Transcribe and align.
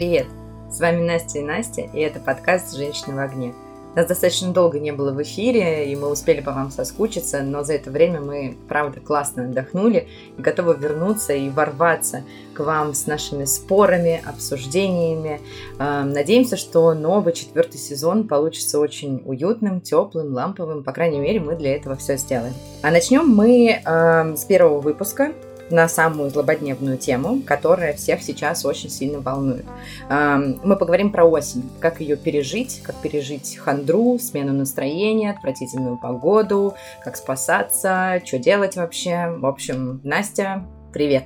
Привет! 0.00 0.28
С 0.70 0.80
вами 0.80 1.02
Настя 1.02 1.40
и 1.40 1.42
Настя, 1.42 1.82
и 1.82 2.00
это 2.00 2.20
подкаст 2.20 2.74
«Женщины 2.74 3.16
в 3.16 3.18
огне». 3.18 3.52
Нас 3.94 4.06
достаточно 4.06 4.50
долго 4.50 4.78
не 4.78 4.92
было 4.92 5.12
в 5.12 5.20
эфире, 5.22 5.92
и 5.92 5.94
мы 5.94 6.08
успели 6.08 6.40
по 6.40 6.52
вам 6.52 6.70
соскучиться, 6.70 7.42
но 7.42 7.64
за 7.64 7.74
это 7.74 7.90
время 7.90 8.22
мы, 8.22 8.56
правда, 8.66 8.98
классно 9.00 9.44
отдохнули 9.44 10.08
и 10.38 10.40
готовы 10.40 10.74
вернуться 10.74 11.34
и 11.34 11.50
ворваться 11.50 12.24
к 12.54 12.60
вам 12.60 12.94
с 12.94 13.06
нашими 13.06 13.44
спорами, 13.44 14.22
обсуждениями. 14.24 15.42
Эм, 15.78 16.14
надеемся, 16.14 16.56
что 16.56 16.94
новый 16.94 17.34
четвертый 17.34 17.76
сезон 17.76 18.26
получится 18.26 18.80
очень 18.80 19.20
уютным, 19.26 19.82
теплым, 19.82 20.32
ламповым. 20.32 20.82
По 20.82 20.92
крайней 20.92 21.18
мере, 21.18 21.40
мы 21.40 21.56
для 21.56 21.76
этого 21.76 21.94
все 21.96 22.16
сделаем. 22.16 22.54
А 22.80 22.90
начнем 22.90 23.28
мы 23.28 23.82
э, 23.84 24.34
с 24.34 24.46
первого 24.46 24.80
выпуска, 24.80 25.34
на 25.70 25.88
самую 25.88 26.30
злободневную 26.30 26.98
тему, 26.98 27.42
которая 27.46 27.94
всех 27.94 28.22
сейчас 28.22 28.64
очень 28.64 28.90
сильно 28.90 29.20
волнует. 29.20 29.64
Мы 30.08 30.76
поговорим 30.76 31.12
про 31.12 31.24
осень, 31.24 31.68
как 31.80 32.00
ее 32.00 32.16
пережить, 32.16 32.80
как 32.82 32.96
пережить 32.96 33.56
хандру, 33.56 34.18
смену 34.18 34.52
настроения, 34.52 35.30
отвратительную 35.30 35.98
погоду, 35.98 36.74
как 37.04 37.16
спасаться, 37.16 38.20
что 38.24 38.38
делать 38.38 38.76
вообще. 38.76 39.28
В 39.30 39.46
общем, 39.46 40.00
Настя, 40.04 40.66
привет. 40.92 41.24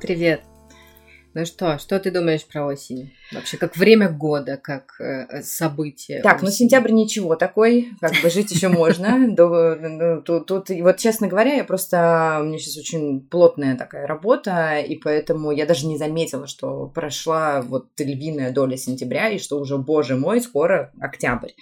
Привет. 0.00 0.42
Ну 1.34 1.44
что, 1.44 1.78
что 1.78 2.00
ты 2.00 2.10
думаешь 2.10 2.46
про 2.46 2.64
осень? 2.64 3.12
Вообще, 3.32 3.56
как 3.56 3.76
время 3.76 4.08
года, 4.08 4.56
как 4.56 5.00
э, 5.00 5.42
событие. 5.42 6.22
Так, 6.22 6.36
осень. 6.36 6.44
ну 6.46 6.50
сентябрь 6.52 6.92
ничего 6.92 7.34
такой, 7.34 7.90
как 8.00 8.12
бы 8.22 8.30
жить 8.30 8.52
еще 8.52 8.68
можно. 8.68 9.16
Ну, 9.36 10.22
тут, 10.22 10.46
тут, 10.46 10.70
вот, 10.70 10.96
честно 10.98 11.28
говоря, 11.28 11.54
я 11.54 11.64
просто, 11.64 12.38
у 12.40 12.44
меня 12.44 12.58
сейчас 12.58 12.76
очень 12.76 13.20
плотная 13.20 13.76
такая 13.76 14.06
работа, 14.06 14.78
и 14.78 14.96
поэтому 14.96 15.50
я 15.50 15.66
даже 15.66 15.86
не 15.86 15.98
заметила, 15.98 16.46
что 16.46 16.86
прошла 16.86 17.62
вот 17.62 17.86
львиная 17.98 18.52
доля 18.52 18.76
сентября, 18.76 19.30
и 19.30 19.38
что 19.38 19.58
уже, 19.58 19.78
боже 19.78 20.16
мой, 20.16 20.40
скоро 20.40 20.92
октябрь. 21.00 21.52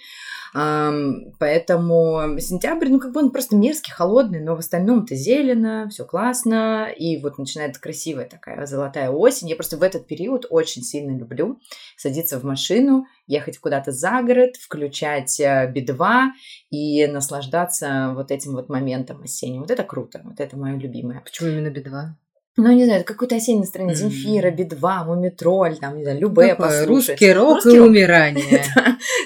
Поэтому 1.39 2.37
сентябрь, 2.39 2.87
ну, 2.87 2.99
как 2.99 3.11
бы 3.11 3.19
он 3.19 3.31
просто 3.31 3.57
мерзкий, 3.57 3.91
холодный, 3.91 4.39
но 4.39 4.55
в 4.55 4.59
остальном-то 4.59 5.13
зелено, 5.13 5.89
все 5.89 6.05
классно, 6.05 6.87
и 6.87 7.17
вот 7.17 7.37
начинает 7.37 7.77
красивая 7.77 8.25
такая 8.25 8.65
золотая 8.65 9.09
осень. 9.09 9.49
Я 9.49 9.57
просто 9.57 9.75
в 9.75 9.83
этот 9.83 10.07
период 10.07 10.45
очень 10.49 10.81
сильно 10.81 11.17
люблю 11.17 11.54
садиться 11.97 12.39
в 12.39 12.43
машину, 12.43 13.05
ехать 13.27 13.57
куда-то 13.57 13.91
за 13.91 14.21
город, 14.21 14.55
включать 14.57 15.39
э, 15.39 15.71
Би-2 15.71 16.29
и 16.69 17.07
наслаждаться 17.07 18.13
вот 18.15 18.31
этим 18.31 18.53
вот 18.53 18.69
моментом 18.69 19.21
осенним. 19.23 19.61
Вот 19.61 19.71
это 19.71 19.83
круто, 19.83 20.21
вот 20.23 20.39
это 20.39 20.57
мое 20.57 20.77
любимое. 20.77 21.21
Почему 21.21 21.49
именно 21.49 21.69
Би-2? 21.69 22.15
ну, 22.57 22.71
не 22.71 22.85
знаю, 22.85 23.03
какое-то 23.03 23.35
осеннее 23.35 23.61
настроение, 23.61 23.95
mm-hmm. 23.95 23.99
Земфира, 23.99 24.51
Би-2, 24.51 25.05
Мумитроль, 25.05 25.77
там, 25.77 25.97
не 25.97 26.03
знаю, 26.03 26.19
любые 26.21 26.55
послушать. 26.55 26.87
Русский 26.87 27.33
рок 27.33 27.55
русский 27.55 27.75
и 27.75 27.79
рок. 27.79 27.87
умирание. 27.87 28.63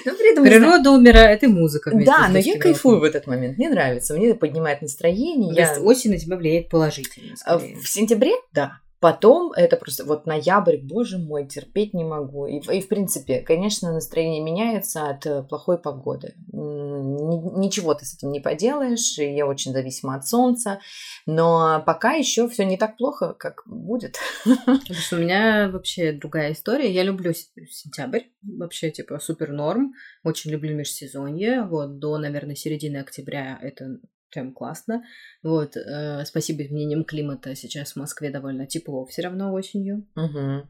Ну, 0.04 0.44
Природа 0.44 0.90
умирает, 0.90 1.42
и 1.42 1.46
музыка 1.46 1.90
Да, 1.92 2.28
но 2.28 2.38
я 2.38 2.58
кайфую 2.58 3.00
в 3.00 3.04
этот 3.04 3.26
момент, 3.26 3.58
мне 3.58 3.68
нравится, 3.68 4.14
мне 4.14 4.28
это 4.28 4.38
поднимает 4.38 4.80
настроение. 4.80 5.54
То 5.54 5.60
есть 5.60 5.80
осень 5.80 6.10
на 6.12 6.18
тебя 6.18 6.36
влияет 6.36 6.70
положительно, 6.70 7.34
а 7.44 7.58
В 7.58 7.86
сентябре, 7.86 8.32
да, 8.52 8.78
Потом 9.00 9.52
это 9.52 9.78
просто 9.78 10.04
вот 10.04 10.26
ноябрь, 10.26 10.76
боже 10.76 11.16
мой, 11.16 11.46
терпеть 11.46 11.94
не 11.94 12.04
могу. 12.04 12.46
И, 12.46 12.58
и 12.58 12.82
в 12.82 12.88
принципе, 12.88 13.40
конечно, 13.40 13.92
настроение 13.92 14.42
меняется 14.42 15.08
от 15.08 15.24
э, 15.24 15.42
плохой 15.42 15.78
погоды. 15.78 16.34
Ничего 16.52 17.94
ты 17.94 18.04
с 18.04 18.14
этим 18.14 18.30
не 18.30 18.40
поделаешь, 18.40 19.18
и 19.18 19.34
я 19.34 19.46
очень 19.46 19.72
зависима 19.72 20.16
от 20.16 20.26
солнца. 20.26 20.80
Но 21.24 21.82
пока 21.86 22.12
еще 22.12 22.46
все 22.50 22.66
не 22.66 22.76
так 22.76 22.98
плохо, 22.98 23.32
как 23.32 23.62
будет. 23.64 24.18
У 24.44 25.16
меня 25.16 25.70
вообще 25.72 26.12
другая 26.12 26.52
история. 26.52 26.92
Я 26.92 27.02
люблю 27.02 27.32
сентябрь, 27.32 28.24
вообще 28.42 28.90
типа 28.90 29.18
супер 29.18 29.50
норм. 29.50 29.94
Очень 30.24 30.50
люблю 30.50 30.76
межсезонье. 30.76 31.62
Вот 31.62 31.98
до, 31.98 32.18
наверное, 32.18 32.54
середины 32.54 32.98
октября 32.98 33.58
это 33.62 33.98
прям 34.30 34.52
классно. 34.52 35.04
Вот, 35.42 35.76
э, 35.76 36.24
спасибо 36.24 36.62
изменениям 36.62 37.04
климата 37.04 37.54
сейчас 37.54 37.92
в 37.92 37.96
Москве 37.96 38.30
довольно 38.30 38.66
тепло 38.66 39.04
все 39.06 39.22
равно 39.22 39.52
осенью. 39.52 40.06
Угу. 40.16 40.68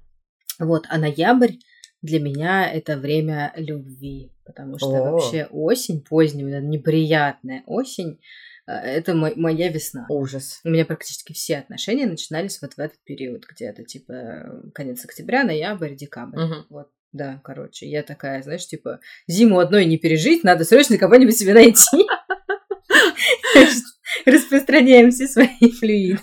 Вот, 0.66 0.86
а 0.88 0.98
ноябрь 0.98 1.54
для 2.02 2.20
меня 2.20 2.70
это 2.70 2.96
время 2.96 3.52
любви, 3.56 4.32
потому 4.44 4.78
что 4.78 4.88
О. 4.88 5.12
вообще 5.12 5.46
осень, 5.50 6.02
поздняя, 6.02 6.60
неприятная 6.60 7.62
осень, 7.66 8.20
э, 8.66 8.72
это 8.72 9.14
мой, 9.14 9.34
моя 9.36 9.68
весна. 9.68 10.06
Ужас. 10.08 10.60
У 10.64 10.70
меня 10.70 10.84
практически 10.84 11.32
все 11.32 11.58
отношения 11.58 12.06
начинались 12.06 12.60
вот 12.62 12.74
в 12.74 12.78
этот 12.78 13.02
период, 13.04 13.44
где-то 13.46 13.84
типа 13.84 14.62
конец 14.74 15.04
октября, 15.04 15.44
ноябрь, 15.44 15.94
декабрь. 15.94 16.38
Угу. 16.38 16.54
Вот. 16.70 16.88
Да, 17.12 17.40
короче, 17.42 17.88
я 17.88 18.04
такая, 18.04 18.40
знаешь, 18.42 18.66
типа, 18.66 19.00
зиму 19.26 19.58
одной 19.58 19.84
не 19.84 19.98
пережить, 19.98 20.44
надо 20.44 20.64
срочно 20.64 20.96
кого-нибудь 20.96 21.36
себе 21.36 21.54
найти. 21.54 22.06
Распространяем 24.30 25.10
все 25.10 25.26
свои 25.26 25.70
флюиды. 25.78 26.20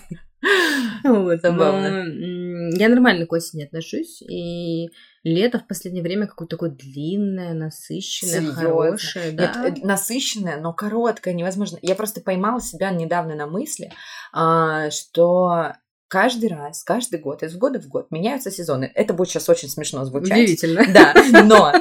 Вот, 1.04 1.40
Забавно. 1.40 2.04
Но 2.04 2.76
я 2.76 2.88
нормально 2.88 3.26
к 3.26 3.32
осени 3.32 3.64
отношусь, 3.64 4.22
и 4.22 4.88
лето 5.24 5.58
в 5.58 5.66
последнее 5.66 6.02
время 6.02 6.26
какое-то 6.26 6.56
такое 6.56 6.70
длинное, 6.70 7.54
насыщенное, 7.54 8.34
Серьезно? 8.34 8.54
хорошее. 8.54 9.32
Да? 9.32 9.52
Нет, 9.64 9.84
насыщенное, 9.84 10.60
но 10.60 10.72
короткое, 10.72 11.34
невозможно. 11.34 11.78
Я 11.82 11.94
просто 11.94 12.20
поймала 12.20 12.60
себя 12.60 12.90
недавно 12.90 13.34
на 13.34 13.46
мысли, 13.46 13.90
а, 14.32 14.90
что 14.90 15.72
каждый 16.08 16.50
раз, 16.50 16.84
каждый 16.84 17.20
год, 17.20 17.42
из 17.42 17.56
года 17.56 17.80
в 17.80 17.88
год 17.88 18.10
меняются 18.10 18.50
сезоны. 18.50 18.90
Это 18.94 19.14
будет 19.14 19.30
сейчас 19.30 19.48
очень 19.48 19.68
смешно 19.68 20.04
звучать. 20.04 20.38
Удивительно. 20.38 20.84
Да, 20.92 21.14
но 21.44 21.72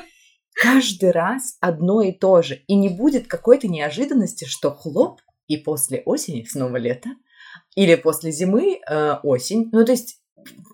каждый 0.53 1.11
раз 1.11 1.57
одно 1.61 2.01
и 2.01 2.11
то 2.11 2.41
же. 2.41 2.55
И 2.67 2.75
не 2.75 2.89
будет 2.89 3.27
какой-то 3.27 3.67
неожиданности, 3.67 4.45
что 4.45 4.71
хлоп, 4.71 5.21
и 5.47 5.57
после 5.57 6.01
осени 6.05 6.43
снова 6.43 6.77
лето, 6.77 7.09
или 7.75 7.95
после 7.95 8.31
зимы 8.31 8.79
э, 8.89 9.13
осень. 9.23 9.69
Ну, 9.71 9.85
то 9.85 9.91
есть 9.91 10.19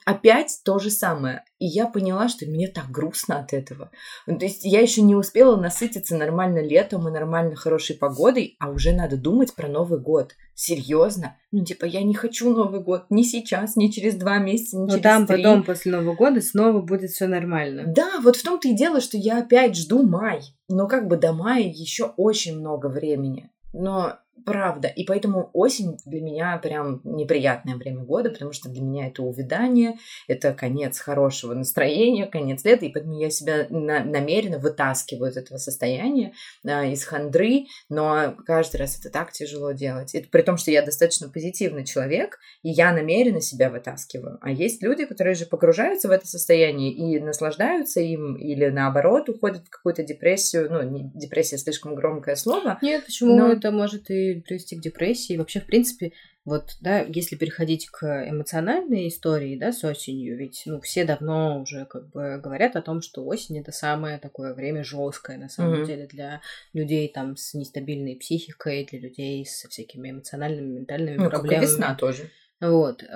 опять 0.06 0.62
то 0.66 0.80
же 0.80 0.90
самое. 0.90 1.44
И 1.60 1.66
я 1.66 1.88
поняла, 1.88 2.28
что 2.28 2.46
мне 2.46 2.68
так 2.68 2.90
грустно 2.90 3.40
от 3.40 3.54
этого. 3.54 3.92
Ну, 4.28 4.38
то 4.38 4.46
есть 4.46 4.66
я 4.66 4.82
еще 4.82 5.02
не 5.02 5.16
успела 5.16 5.56
насытиться 5.56 6.18
нормально 6.18 6.60
летом 6.60 7.08
и 7.08 7.12
нормально 7.12 7.56
хорошей 7.56 7.96
погодой, 7.96 8.56
а 8.60 8.70
уже 8.70 8.92
надо 8.92 9.18
думать 9.18 9.54
про 9.54 9.68
Новый 9.68 10.00
год. 10.00 10.36
Серьезно? 10.56 11.38
Ну, 11.52 11.64
типа, 11.64 11.86
я 11.86 12.04
не 12.04 12.14
хочу 12.14 12.54
Новый 12.54 12.82
год 12.82 13.06
ни 13.10 13.24
сейчас, 13.24 13.76
ни 13.76 13.88
через 13.88 14.16
два 14.16 14.38
месяца, 14.38 14.78
ни 14.78 14.82
Но 14.82 14.88
через 14.90 15.04
там 15.04 15.26
три. 15.26 15.38
потом, 15.38 15.64
после 15.64 15.92
Нового 15.92 16.16
года, 16.16 16.42
снова 16.42 16.82
будет 16.82 17.12
все 17.12 17.28
нормально. 17.28 17.86
Да, 17.88 18.20
вот 18.22 18.36
в 18.36 18.44
том-то 18.44 18.68
и 18.68 18.74
дело, 18.74 19.02
что 19.02 19.18
я 19.18 19.40
опять 19.40 19.76
жду 19.76 20.04
май. 20.04 20.42
Но 20.70 20.88
как 20.88 21.08
бы 21.08 21.18
до 21.18 21.34
мая 21.34 21.64
еще 21.64 22.14
очень 22.18 22.60
много 22.60 22.88
времени. 22.88 23.50
Но 23.74 24.20
Правда. 24.46 24.88
И 24.88 25.06
поэтому 25.06 25.50
осень 25.54 25.98
для 26.06 26.20
меня 26.20 26.58
прям 26.58 27.02
неприятное 27.04 27.76
время 27.76 28.04
года, 28.04 28.30
потому 28.30 28.52
что 28.52 28.68
для 28.68 28.82
меня 28.82 29.08
это 29.08 29.24
увядание, 29.24 29.98
это 30.28 30.54
конец 30.54 31.00
хорошего 31.00 31.54
настроения, 31.54 32.26
конец 32.26 32.66
лета, 32.66 32.86
и 32.86 32.92
поэтому 32.92 33.18
я 33.18 33.30
себя 33.30 33.68
на- 33.70 34.04
намеренно 34.04 34.58
вытаскиваю 34.58 35.32
из 35.32 35.38
этого 35.38 35.58
состояния, 35.58 36.34
э, 36.66 36.92
из 36.92 37.06
хандры, 37.06 37.68
но 37.90 38.36
каждый 38.46 38.78
раз 38.78 39.00
это 39.00 39.10
так 39.10 39.32
тяжело 39.32 39.72
делать. 39.72 40.14
Это 40.14 40.28
при 40.30 40.42
том, 40.42 40.58
что 40.58 40.72
я 40.72 40.82
достаточно 40.82 41.30
позитивный 41.30 41.86
человек, 41.86 42.40
и 42.64 42.70
я 42.70 42.92
намеренно 42.92 43.40
себя 43.40 43.70
вытаскиваю. 43.70 44.40
А 44.42 44.52
есть 44.52 44.82
люди, 44.82 45.06
которые 45.06 45.36
же 45.36 45.46
погружаются 45.46 46.08
в 46.10 46.12
это 46.12 46.28
состояние 46.28 46.92
и 46.92 47.20
наслаждаются 47.20 48.02
им, 48.02 48.36
или 48.36 48.66
наоборот 48.68 49.30
уходят 49.30 49.68
в 49.68 49.70
какую-то 49.70 50.04
депрессию, 50.04 50.68
ну, 50.70 50.82
не, 50.82 51.12
депрессия 51.14 51.58
слишком 51.58 51.96
громкое 51.96 52.36
слово. 52.36 52.80
Нет, 52.82 53.06
почему 53.06 53.38
но... 53.38 53.48
это 53.52 53.72
может 53.72 54.10
и 54.10 54.23
привести 54.46 54.76
к 54.76 54.82
депрессии. 54.82 55.38
Вообще, 55.38 55.60
в 55.60 55.66
принципе, 55.66 56.12
вот, 56.46 56.76
да, 56.82 57.02
если 57.02 57.38
переходить 57.38 57.90
к 57.90 58.30
эмоциональной 58.30 59.08
истории, 59.08 59.58
да, 59.58 59.72
с 59.72 59.84
осенью, 59.84 60.38
ведь, 60.38 60.64
ну, 60.66 60.82
все 60.82 61.06
давно 61.06 61.62
уже 61.62 61.86
как 61.86 62.10
бы 62.10 62.40
говорят 62.44 62.76
о 62.76 62.82
том, 62.82 63.02
что 63.02 63.26
осень 63.26 63.60
это 63.60 63.72
самое 63.72 64.18
такое 64.18 64.54
время 64.54 64.84
жесткое, 64.84 65.38
на 65.38 65.48
самом 65.48 65.82
mm-hmm. 65.82 65.86
деле, 65.86 66.08
для 66.08 66.42
людей 66.74 67.08
там 67.08 67.38
с 67.38 67.54
нестабильной 67.54 68.18
психикой, 68.18 68.86
для 68.86 69.00
людей 69.00 69.46
со 69.46 69.70
всякими 69.70 70.12
эмоциональными, 70.12 70.80
ментальными 70.80 71.18
ну, 71.18 71.30
проблемами. 71.30 71.62
Как 71.62 71.64
и 71.64 71.72
весна 71.72 71.96
тоже. 71.96 72.30
Вот. 72.60 73.04
И 73.04 73.08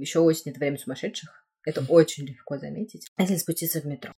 еще 0.00 0.20
осень 0.20 0.50
это 0.50 0.60
время 0.60 0.78
сумасшедших. 0.78 1.46
Это 1.64 1.84
очень 1.88 2.26
легко 2.26 2.58
заметить. 2.58 3.08
Если 3.18 3.36
спуститься 3.36 3.80
в 3.80 3.86
метро. 3.86 4.12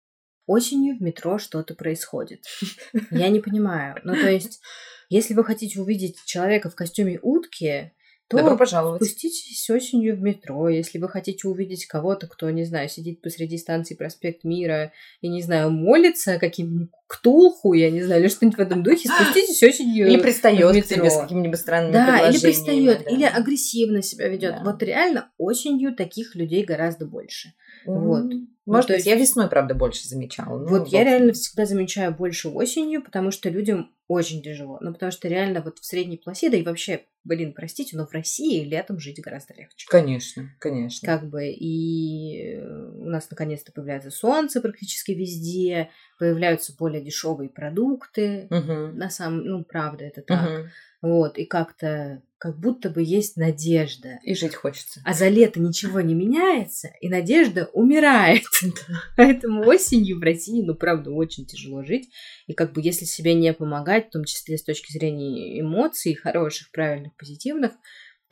Осенью 0.47 0.97
в 0.97 1.01
метро 1.01 1.37
что-то 1.37 1.73
происходит. 1.75 2.43
Я 3.11 3.29
не 3.29 3.39
понимаю. 3.39 3.95
Ну, 4.03 4.13
то 4.13 4.29
есть, 4.29 4.61
если 5.09 5.33
вы 5.33 5.43
хотите 5.43 5.79
увидеть 5.79 6.17
человека 6.25 6.69
в 6.69 6.75
костюме 6.75 7.19
утки, 7.21 7.91
то 8.27 8.37
Добро 8.37 8.57
пожаловать. 8.57 9.03
спуститесь 9.03 9.69
осенью 9.69 10.15
в 10.15 10.21
метро. 10.21 10.67
Если 10.67 10.97
вы 10.97 11.07
хотите 11.09 11.47
увидеть 11.47 11.85
кого-то, 11.85 12.25
кто, 12.25 12.49
не 12.49 12.63
знаю, 12.63 12.89
сидит 12.89 13.21
посреди 13.21 13.55
станции 13.57 13.93
Проспект 13.93 14.43
Мира 14.43 14.93
и, 15.21 15.27
не 15.27 15.43
знаю, 15.43 15.69
молится 15.69 16.39
каким-нибудь 16.39 16.89
ктулху, 17.05 17.73
я 17.73 17.91
не 17.91 18.01
знаю, 18.01 18.21
или 18.21 18.27
что-нибудь 18.27 18.57
в 18.57 18.61
этом 18.61 18.81
духе, 18.81 19.09
спуститесь 19.13 19.61
осенью 19.61 20.07
Или 20.07 20.19
пристает 20.19 20.83
к 20.83 20.87
тебе 20.87 21.11
с 21.11 21.17
какими-нибудь 21.17 21.59
странными 21.59 21.93
Да, 21.93 22.27
или 22.27 22.39
пристает, 22.39 23.03
да. 23.03 23.11
или 23.11 23.23
агрессивно 23.25 24.01
себя 24.01 24.27
ведет. 24.27 24.55
Да. 24.55 24.71
Вот 24.71 24.81
реально 24.81 25.29
осенью 25.37 25.95
таких 25.95 26.33
людей 26.33 26.63
гораздо 26.63 27.05
больше. 27.05 27.49
Вот. 27.85 28.25
Может 28.65 28.89
Ну, 28.89 28.95
быть, 28.95 29.05
я 29.05 29.15
весной, 29.15 29.47
правда, 29.47 29.75
больше 29.75 30.07
замечала. 30.07 30.57
Ну, 30.57 30.67
Вот 30.67 30.87
я 30.87 31.03
реально 31.03 31.33
всегда 31.33 31.65
замечаю 31.65 32.13
больше 32.15 32.49
осенью, 32.49 33.03
потому 33.03 33.29
что 33.31 33.49
людям 33.49 33.91
очень 34.07 34.41
тяжело. 34.41 34.79
Ну, 34.81 34.91
потому 34.93 35.11
что 35.11 35.27
реально 35.27 35.61
вот 35.61 35.79
в 35.79 35.85
средней 35.85 36.17
полосе, 36.17 36.49
да 36.49 36.57
и 36.57 36.63
вообще, 36.63 37.01
блин, 37.23 37.53
простите, 37.53 37.95
но 37.95 38.05
в 38.07 38.11
России 38.11 38.63
летом 38.63 38.99
жить 38.99 39.19
гораздо 39.21 39.53
легче. 39.53 39.87
Конечно, 39.89 40.49
конечно. 40.59 41.05
Как 41.05 41.29
бы 41.29 41.47
и 41.47 42.55
э, 42.55 42.91
у 42.97 43.05
нас 43.09 43.29
наконец-то 43.29 43.71
появляется 43.71 44.09
солнце 44.11 44.61
практически 44.61 45.11
везде, 45.11 45.89
появляются 46.19 46.75
более 46.75 47.03
дешевые 47.03 47.49
продукты. 47.49 48.47
Мгм. 48.49 48.97
На 48.97 49.09
самом, 49.09 49.43
ну, 49.45 49.63
правда, 49.63 50.05
это 50.05 50.21
так. 50.21 50.49
Мгм. 50.49 50.69
Вот, 51.01 51.37
и 51.37 51.45
как-то, 51.45 52.23
как 52.45 52.59
будто 52.59 52.91
бы 52.91 53.01
есть 53.01 53.37
надежда. 53.37 54.19
И 54.21 54.35
жить 54.35 54.53
хочется. 54.53 55.01
А 55.03 55.15
за 55.15 55.29
лето 55.29 55.59
ничего 55.59 55.99
не 56.01 56.13
меняется, 56.13 56.91
и 57.01 57.09
надежда 57.09 57.71
умирает. 57.73 58.43
Поэтому 59.17 59.65
осенью 59.65 60.19
в 60.19 60.21
России, 60.21 60.61
ну, 60.61 60.75
правда, 60.75 61.09
очень 61.09 61.47
тяжело 61.47 61.83
жить. 61.83 62.07
И 62.45 62.53
как 62.53 62.73
бы 62.73 62.81
если 62.83 63.05
себе 63.05 63.33
не 63.33 63.51
помогать, 63.51 64.09
в 64.09 64.11
том 64.11 64.25
числе 64.25 64.59
с 64.59 64.63
точки 64.63 64.91
зрения 64.91 65.59
эмоций, 65.59 66.13
хороших, 66.13 66.69
правильных, 66.69 67.15
позитивных, 67.15 67.71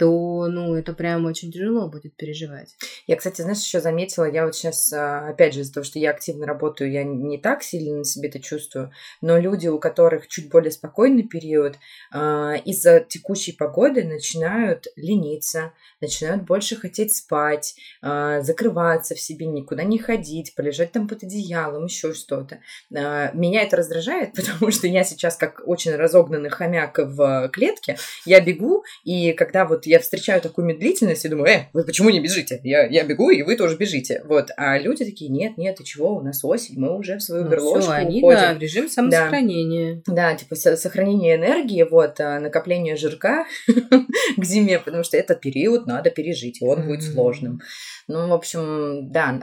то, 0.04 0.48
ну, 0.50 0.76
это 0.76 0.92
прям 0.92 1.26
очень 1.26 1.50
тяжело 1.50 1.88
будет 1.88 2.18
переживать. 2.18 2.76
Я, 3.08 3.16
кстати, 3.16 3.42
знаешь, 3.42 3.64
еще 3.64 3.80
заметила, 3.80 4.30
я 4.30 4.44
вот 4.44 4.54
сейчас, 4.54 4.92
опять 4.92 5.54
же, 5.54 5.62
из-за 5.62 5.76
того, 5.76 5.86
что 5.86 5.98
я 5.98 6.10
активно 6.10 6.46
работаю, 6.46 6.92
я 6.92 7.06
не 7.06 7.38
так 7.38 7.64
сильно 7.64 8.00
на 8.00 8.04
себе 8.04 8.28
это 8.28 8.42
чувствую, 8.42 8.92
но 9.22 9.38
люди, 9.40 9.70
у 9.70 9.80
которых 9.80 10.28
чуть 10.28 10.50
более 10.50 10.72
спокойный 10.72 11.24
период, 11.24 11.76
а, 12.12 12.56
из-за 12.66 13.00
текущей 13.00 13.54
погоды 13.54 14.04
начинают 14.04 14.88
лениться, 14.98 15.72
начинают 16.02 16.44
больше 16.44 16.76
хотеть 16.76 17.16
спать, 17.16 17.76
а, 18.02 18.42
закрываться 18.42 19.16
в 19.16 19.22
себе, 19.22 19.46
никуда 19.46 19.84
не 19.84 20.00
ходить, 20.00 20.54
полежать 20.54 20.92
там 20.92 21.08
под 21.08 21.24
одеялом, 21.24 21.86
еще 21.86 22.14
что-то. 22.14 22.60
А, 22.94 23.32
Меня 23.34 23.62
это 23.62 23.78
раздражает, 23.78 24.34
потому 24.36 24.70
что 24.70 24.88
я 24.88 25.06
сейчас 25.06 25.38
как 25.38 25.62
очень 25.66 25.96
разогнанный 25.96 26.50
хомяк 26.50 26.98
в 26.98 27.50
клетке, 27.54 27.98
я 28.26 28.42
бегу, 28.42 28.84
и 29.06 29.32
когда 29.32 29.64
вот 29.66 29.86
я 29.86 29.93
встречаю 30.00 30.42
такую 30.42 30.66
медлительность, 30.66 31.24
я 31.24 31.30
думаю, 31.30 31.48
э, 31.50 31.66
вы 31.74 31.84
почему 31.84 32.10
не 32.10 32.20
бежите? 32.20 32.60
Я, 32.64 32.86
я 32.86 33.04
бегу, 33.04 33.30
и 33.30 33.44
вы 33.44 33.56
тоже 33.56 33.78
бежите. 33.78 34.24
Вот. 34.26 34.50
А 34.58 34.78
люди 34.78 35.06
такие, 35.06 35.30
нет, 35.30 35.58
нет, 35.58 35.78
ты 35.78 35.84
чего, 35.84 36.16
у 36.16 36.22
нас 36.22 36.44
осень, 36.44 36.76
мы 36.80 36.98
уже 36.98 37.18
в 37.18 37.22
свою 37.22 37.44
Ну, 37.44 37.50
горлошку 37.50 37.82
всё, 37.82 37.92
они, 37.92 38.20
уходим. 38.22 38.40
да, 38.40 38.54
в 38.54 38.60
режим 38.60 38.90
самосохранения. 38.90 40.02
Да, 40.08 40.34
типа 40.36 40.56
со- 40.56 40.78
сохранение 40.78 41.36
энергии, 41.36 41.84
вот, 41.84 42.20
а, 42.20 42.40
накопление 42.40 42.96
жирка 42.96 43.46
к 44.38 44.44
зиме, 44.44 44.80
потому 44.80 45.04
что 45.04 45.18
этот 45.18 45.42
период 45.42 45.88
надо 45.88 46.10
пережить, 46.10 46.62
и 46.62 46.66
он 46.66 46.86
будет 46.86 47.04
сложным. 47.04 47.62
Ну, 48.08 48.28
в 48.28 48.34
общем, 48.34 49.12
да, 49.12 49.40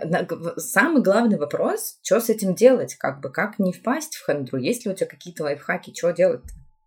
самый 0.56 1.02
главный 1.02 1.38
вопрос, 1.38 1.98
что 2.02 2.20
с 2.20 2.28
этим 2.28 2.54
делать, 2.54 2.94
как 2.96 3.20
бы, 3.20 3.30
как 3.30 3.58
не 3.58 3.72
впасть 3.72 4.16
в 4.16 4.24
хандру, 4.24 4.58
есть 4.58 4.84
ли 4.84 4.92
у 4.92 4.94
тебя 4.94 5.06
какие-то 5.06 5.44
лайфхаки, 5.44 5.94
что 5.96 6.10
делать 6.12 6.40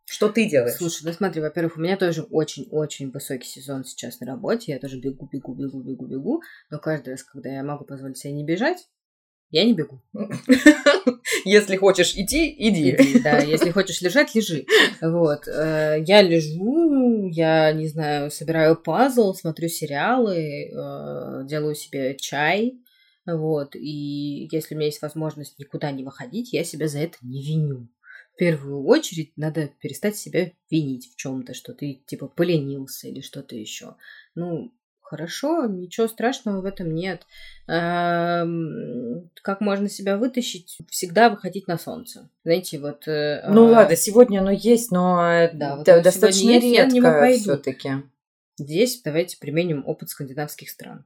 Что 0.05 0.29
ты 0.29 0.49
делаешь? 0.49 0.75
Слушай, 0.75 1.05
ну 1.05 1.13
смотри, 1.13 1.41
во-первых, 1.41 1.77
у 1.77 1.81
меня 1.81 1.97
тоже 1.97 2.23
очень-очень 2.23 3.11
высокий 3.11 3.47
сезон 3.47 3.85
сейчас 3.85 4.19
на 4.19 4.27
работе. 4.27 4.73
Я 4.73 4.79
тоже 4.79 4.99
бегу, 4.99 5.27
бегу, 5.31 5.53
бегу, 5.55 5.81
бегу, 5.81 6.05
бегу. 6.07 6.41
Но 6.69 6.79
каждый 6.79 7.11
раз, 7.11 7.23
когда 7.23 7.49
я 7.49 7.63
могу 7.63 7.85
позволить 7.85 8.17
себе 8.17 8.33
не 8.33 8.43
бежать, 8.43 8.87
я 9.49 9.63
не 9.63 9.73
бегу. 9.73 10.01
Если 11.45 11.75
хочешь 11.77 12.15
идти, 12.15 12.53
иди. 12.57 12.95
Иди, 12.97 13.19
да, 13.19 13.39
если 13.39 13.69
хочешь 13.71 14.01
лежать, 14.01 14.33
лежи. 14.33 14.65
Вот. 15.01 15.47
э, 15.47 16.03
Я 16.07 16.21
лежу, 16.21 17.27
я, 17.29 17.71
не 17.73 17.87
знаю, 17.87 18.31
собираю 18.31 18.75
пазл, 18.75 19.33
смотрю 19.33 19.67
сериалы, 19.67 20.69
э, 20.71 21.45
делаю 21.45 21.75
себе 21.75 22.15
чай. 22.17 22.79
Вот. 23.25 23.75
И 23.75 24.47
если 24.51 24.73
у 24.73 24.77
меня 24.77 24.87
есть 24.87 25.01
возможность 25.01 25.59
никуда 25.59 25.91
не 25.91 26.03
выходить, 26.03 26.51
я 26.53 26.63
себя 26.63 26.87
за 26.87 26.99
это 26.99 27.17
не 27.21 27.43
виню. 27.43 27.87
В 28.33 28.37
первую 28.37 28.83
очередь 28.85 29.31
надо 29.37 29.69
перестать 29.79 30.17
себя 30.17 30.51
винить 30.71 31.11
в 31.11 31.15
чем-то, 31.15 31.53
что 31.53 31.73
ты 31.73 32.01
типа 32.05 32.27
поленился 32.27 33.07
или 33.07 33.21
что-то 33.21 33.55
еще. 33.55 33.95
Ну, 34.33 34.73
хорошо, 35.01 35.67
ничего 35.67 36.07
страшного 36.07 36.61
в 36.61 36.65
этом 36.65 36.95
нет. 36.95 37.27
Эм, 37.67 39.29
Как 39.43 39.61
можно 39.61 39.87
себя 39.87 40.17
вытащить? 40.17 40.79
Всегда 40.89 41.29
выходить 41.29 41.67
на 41.67 41.77
солнце. 41.77 42.29
Знаете, 42.43 42.79
вот... 42.79 43.07
э, 43.07 43.43
Ну 43.49 43.67
э, 43.67 43.71
ладно, 43.71 43.95
сегодня 43.95 44.39
оно 44.39 44.51
есть, 44.51 44.91
но 44.91 45.49
Да, 45.53 45.75
да, 45.75 45.75
вот 45.75 46.03
достаточно 46.03 46.49
есть, 46.49 46.65
редко 46.65 47.29
все-таки. 47.37 47.91
Здесь 48.57 49.01
давайте 49.03 49.37
применим 49.37 49.83
опыт 49.85 50.09
скандинавских 50.09 50.71
стран. 50.71 51.05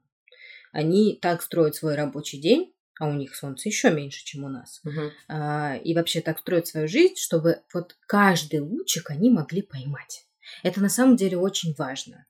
Они 0.71 1.17
так 1.21 1.41
строят 1.41 1.75
свой 1.75 1.95
рабочий 1.95 2.39
день, 2.39 2.73
а 2.99 3.07
у 3.07 3.13
них 3.13 3.35
солнце 3.35 3.69
еще 3.69 3.91
меньше, 3.91 4.23
чем 4.25 4.43
у 4.43 4.49
нас. 4.49 4.81
А, 5.27 5.77
И 5.77 5.93
вообще 5.93 6.21
так 6.21 6.39
строят 6.39 6.67
свою 6.67 6.87
жизнь, 6.87 7.15
чтобы 7.17 7.61
вот 7.73 7.95
каждый 8.07 8.59
лучик 8.59 9.09
они 9.11 9.29
могли 9.29 9.61
поймать. 9.61 10.25
Это 10.63 10.81
на 10.81 10.89
самом 10.89 11.15
деле 11.15 11.37
очень 11.37 11.73
важно. 11.77 12.25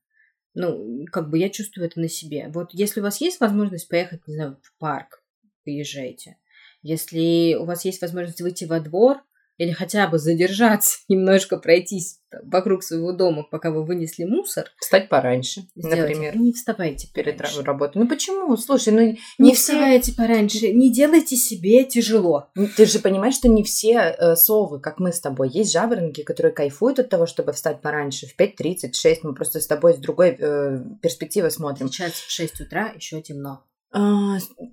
Ну, 0.53 1.05
как 1.11 1.29
бы 1.29 1.37
я 1.37 1.49
чувствую 1.49 1.85
это 1.85 1.99
на 1.99 2.09
себе. 2.09 2.49
Вот 2.49 2.73
если 2.73 2.99
у 2.99 3.03
вас 3.03 3.21
есть 3.21 3.39
возможность 3.39 3.87
поехать, 3.87 4.27
не 4.27 4.35
знаю, 4.35 4.59
в 4.63 4.77
парк, 4.79 5.23
поезжайте. 5.63 6.37
Если 6.81 7.55
у 7.55 7.65
вас 7.65 7.85
есть 7.85 8.01
возможность 8.01 8.41
выйти 8.41 8.65
во 8.65 8.79
двор 8.79 9.21
или 9.57 9.71
хотя 9.71 10.07
бы 10.07 10.19
задержаться, 10.19 10.99
немножко 11.07 11.57
пройтись 11.57 12.19
там 12.29 12.41
вокруг 12.49 12.83
своего 12.83 13.11
дома, 13.13 13.43
пока 13.49 13.71
вы 13.71 13.85
вынесли 13.85 14.25
мусор, 14.25 14.65
Встать 14.79 15.07
пораньше, 15.09 15.61
сделайте. 15.75 16.01
например, 16.15 16.37
не 16.37 16.51
вставайте 16.51 17.07
перед 17.13 17.37
пораньше. 17.37 17.61
ра- 17.61 17.63
работой. 17.63 17.99
Ну 17.99 18.07
почему? 18.07 18.55
Слушай, 18.57 18.93
ну 18.93 18.99
Не, 19.01 19.17
не 19.39 19.53
все... 19.53 19.73
вставайте 19.73 20.13
пораньше, 20.13 20.73
не 20.73 20.91
делайте 20.91 21.35
себе 21.37 21.85
тяжело. 21.85 22.49
Ты 22.75 22.85
же 22.85 22.99
понимаешь, 22.99 23.35
что 23.35 23.47
не 23.47 23.63
все 23.63 23.93
э, 24.17 24.35
совы, 24.35 24.79
как 24.81 24.99
мы 24.99 25.13
с 25.13 25.21
тобой. 25.21 25.49
Есть 25.49 25.71
жаворонки, 25.71 26.23
которые 26.23 26.51
кайфуют 26.51 26.99
от 26.99 27.09
того, 27.09 27.25
чтобы 27.25 27.53
встать 27.53 27.81
пораньше, 27.81 28.27
в 28.27 28.37
5.30, 28.37 28.93
6. 28.93 29.23
Мы 29.23 29.33
просто 29.33 29.61
с 29.61 29.67
тобой 29.67 29.93
с 29.93 29.97
другой 29.97 30.35
э, 30.37 30.79
перспективы 31.01 31.49
смотрим. 31.49 31.87
Сейчас 31.87 32.11
в 32.13 32.29
6 32.29 32.61
утра 32.61 32.91
еще 32.95 33.21
темно. 33.21 33.63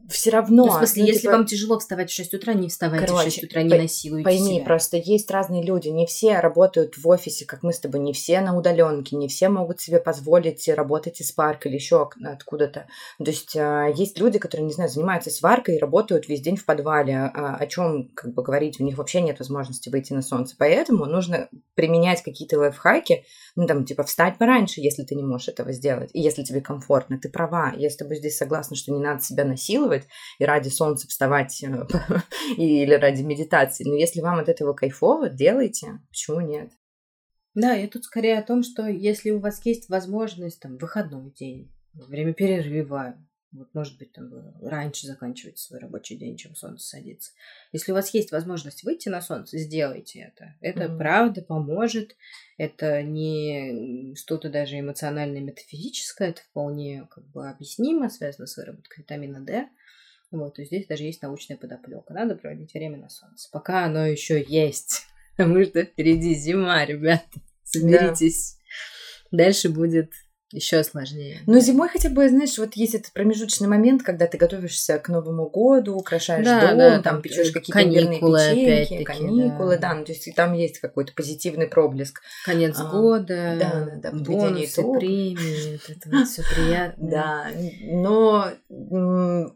Все 0.08 0.30
равно... 0.30 0.66
Ну, 0.66 0.72
в 0.72 0.76
смысле, 0.76 1.02
ну, 1.02 1.08
если 1.08 1.20
типа, 1.22 1.32
вам 1.32 1.46
тяжело 1.46 1.78
вставать 1.78 2.10
в 2.10 2.14
6 2.14 2.34
утра, 2.34 2.54
не 2.54 2.68
вставайте 2.68 3.06
в 3.06 3.08
Короче, 3.08 3.30
6 3.30 3.44
утра, 3.44 3.62
не 3.62 3.78
насилуйте 3.78 4.24
Пойми, 4.24 4.56
себя. 4.56 4.64
просто 4.64 4.96
есть 4.96 5.30
разные 5.30 5.62
люди. 5.62 5.88
Не 5.88 6.06
все 6.06 6.40
работают 6.40 6.96
в 6.96 7.08
офисе, 7.08 7.44
как 7.46 7.62
мы 7.62 7.72
с 7.72 7.80
тобой, 7.80 8.00
не 8.00 8.12
все 8.12 8.40
на 8.40 8.56
удаленке, 8.56 9.16
не 9.16 9.28
все 9.28 9.48
могут 9.48 9.80
себе 9.80 9.98
позволить 9.98 10.68
работать 10.68 11.20
из 11.20 11.32
парка 11.32 11.68
или 11.68 11.76
еще 11.76 12.08
откуда-то. 12.24 12.86
То 13.18 13.30
есть 13.30 13.56
а, 13.56 13.86
есть 13.86 14.18
люди, 14.18 14.38
которые, 14.38 14.66
не 14.66 14.72
знаю, 14.72 14.90
занимаются 14.90 15.30
сваркой 15.30 15.76
и 15.76 15.80
работают 15.80 16.28
весь 16.28 16.40
день 16.40 16.56
в 16.56 16.64
подвале. 16.64 17.16
А 17.16 17.56
о 17.56 17.66
чем 17.66 18.10
как 18.14 18.34
бы 18.34 18.42
говорить? 18.42 18.80
У 18.80 18.84
них 18.84 18.96
вообще 18.98 19.20
нет 19.20 19.38
возможности 19.38 19.88
выйти 19.88 20.12
на 20.12 20.22
солнце. 20.22 20.54
Поэтому 20.58 21.06
нужно 21.06 21.48
применять 21.74 22.22
какие-то 22.22 22.58
лайфхаки, 22.58 23.24
ну 23.56 23.66
там 23.66 23.84
типа 23.84 24.02
встать 24.04 24.38
пораньше, 24.38 24.80
если 24.80 25.02
ты 25.02 25.14
не 25.14 25.22
можешь 25.22 25.48
этого 25.48 25.72
сделать, 25.72 26.10
и 26.12 26.20
если 26.20 26.42
тебе 26.42 26.60
комфортно. 26.60 27.18
Ты 27.18 27.28
права. 27.28 27.72
Я 27.76 27.90
с 27.90 27.96
тобой 27.96 28.16
здесь 28.16 28.36
согласна, 28.36 28.76
что 28.76 28.92
не 28.92 29.00
надо 29.00 29.13
себя 29.22 29.44
насиловать 29.44 30.08
и 30.38 30.44
ради 30.44 30.68
солнца 30.68 31.06
вставать 31.06 31.62
э, 31.62 31.86
или 32.56 32.94
ради 32.94 33.22
медитации. 33.22 33.84
Но 33.84 33.94
если 33.94 34.20
вам 34.20 34.38
от 34.38 34.48
этого 34.48 34.72
кайфово, 34.72 35.28
делайте. 35.28 36.00
Почему 36.08 36.40
нет? 36.40 36.70
Да, 37.54 37.74
я 37.74 37.86
тут 37.86 38.04
скорее 38.04 38.38
о 38.38 38.42
том, 38.42 38.62
что 38.62 38.88
если 38.88 39.30
у 39.30 39.38
вас 39.38 39.64
есть 39.64 39.88
возможность, 39.88 40.60
там, 40.60 40.76
выходной 40.76 41.30
день, 41.30 41.72
время 41.92 42.32
перерыва, 42.32 43.14
вот, 43.54 43.72
может 43.72 43.96
быть, 43.98 44.12
там, 44.12 44.28
вы 44.30 44.68
раньше 44.68 45.06
заканчиваете 45.06 45.62
свой 45.62 45.78
рабочий 45.78 46.16
день, 46.16 46.36
чем 46.36 46.56
солнце 46.56 46.88
садится. 46.88 47.30
Если 47.72 47.92
у 47.92 47.94
вас 47.94 48.12
есть 48.12 48.32
возможность 48.32 48.82
выйти 48.82 49.08
на 49.08 49.22
солнце, 49.22 49.58
сделайте 49.58 50.20
это. 50.20 50.54
Это 50.60 50.88
Мгм. 50.88 50.98
правда 50.98 51.40
поможет. 51.40 52.16
Это 52.58 53.02
не 53.02 54.14
что-то 54.16 54.50
даже 54.50 54.80
эмоциональное, 54.80 55.40
метафизическое. 55.40 56.30
Это 56.30 56.42
вполне 56.42 57.06
как 57.08 57.24
бы 57.28 57.48
объяснимо, 57.48 58.10
связано 58.10 58.48
с 58.48 58.56
выработкой 58.56 59.04
витамина 59.04 59.40
D. 59.40 59.68
Вот, 60.32 60.58
есть 60.58 60.72
здесь 60.72 60.86
даже 60.88 61.04
есть 61.04 61.22
научная 61.22 61.56
подоплека. 61.56 62.12
Надо 62.12 62.34
проводить 62.34 62.74
время 62.74 62.98
на 62.98 63.08
солнце, 63.08 63.48
пока 63.52 63.84
оно 63.84 64.04
еще 64.04 64.42
есть. 64.42 65.06
Потому 65.36 65.62
что 65.64 65.84
впереди 65.84 66.34
зима, 66.34 66.84
ребята. 66.84 67.40
Соберитесь. 67.62 68.58
Дальше 69.30 69.68
будет 69.68 70.10
еще 70.54 70.84
сложнее. 70.84 71.40
Но 71.46 71.58
зимой 71.58 71.88
хотя 71.88 72.08
бы, 72.08 72.28
знаешь, 72.28 72.56
вот 72.58 72.74
есть 72.74 72.94
этот 72.94 73.12
промежуточный 73.12 73.68
момент, 73.68 74.02
когда 74.02 74.26
ты 74.26 74.38
готовишься 74.38 74.98
к 74.98 75.08
Новому 75.08 75.48
году, 75.48 75.94
украшаешь 75.94 76.44
Да, 76.44 76.68
дом, 76.68 76.78
да, 76.78 76.90
там, 76.94 77.02
там, 77.02 77.22
печешь 77.22 77.50
э, 77.50 77.52
какие-то 77.52 77.72
каникулы 77.72 78.38
печеньки, 78.38 79.04
каникулы, 79.04 79.76
да. 79.76 79.88
да. 79.88 79.94
ну, 79.94 80.04
то 80.04 80.12
есть 80.12 80.34
там 80.34 80.52
есть 80.54 80.78
какой-то 80.78 81.12
позитивный 81.12 81.66
проблеск. 81.66 82.22
Конец 82.44 82.76
А, 82.78 82.84
года, 82.90 83.56
да, 83.58 83.86
да, 84.00 84.10
да, 84.10 84.16
бонусы, 84.16 84.82
премии, 84.82 85.80
это 85.88 86.10
вот 86.10 86.28
все 86.28 86.42
приятно. 86.54 87.08
Да, 87.08 87.46
но 87.82 88.50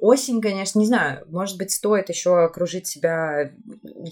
осень, 0.00 0.40
конечно, 0.40 0.80
не 0.80 0.86
знаю, 0.86 1.24
может 1.28 1.58
быть, 1.58 1.70
стоит 1.70 2.08
еще 2.08 2.42
окружить 2.42 2.86
себя. 2.86 3.52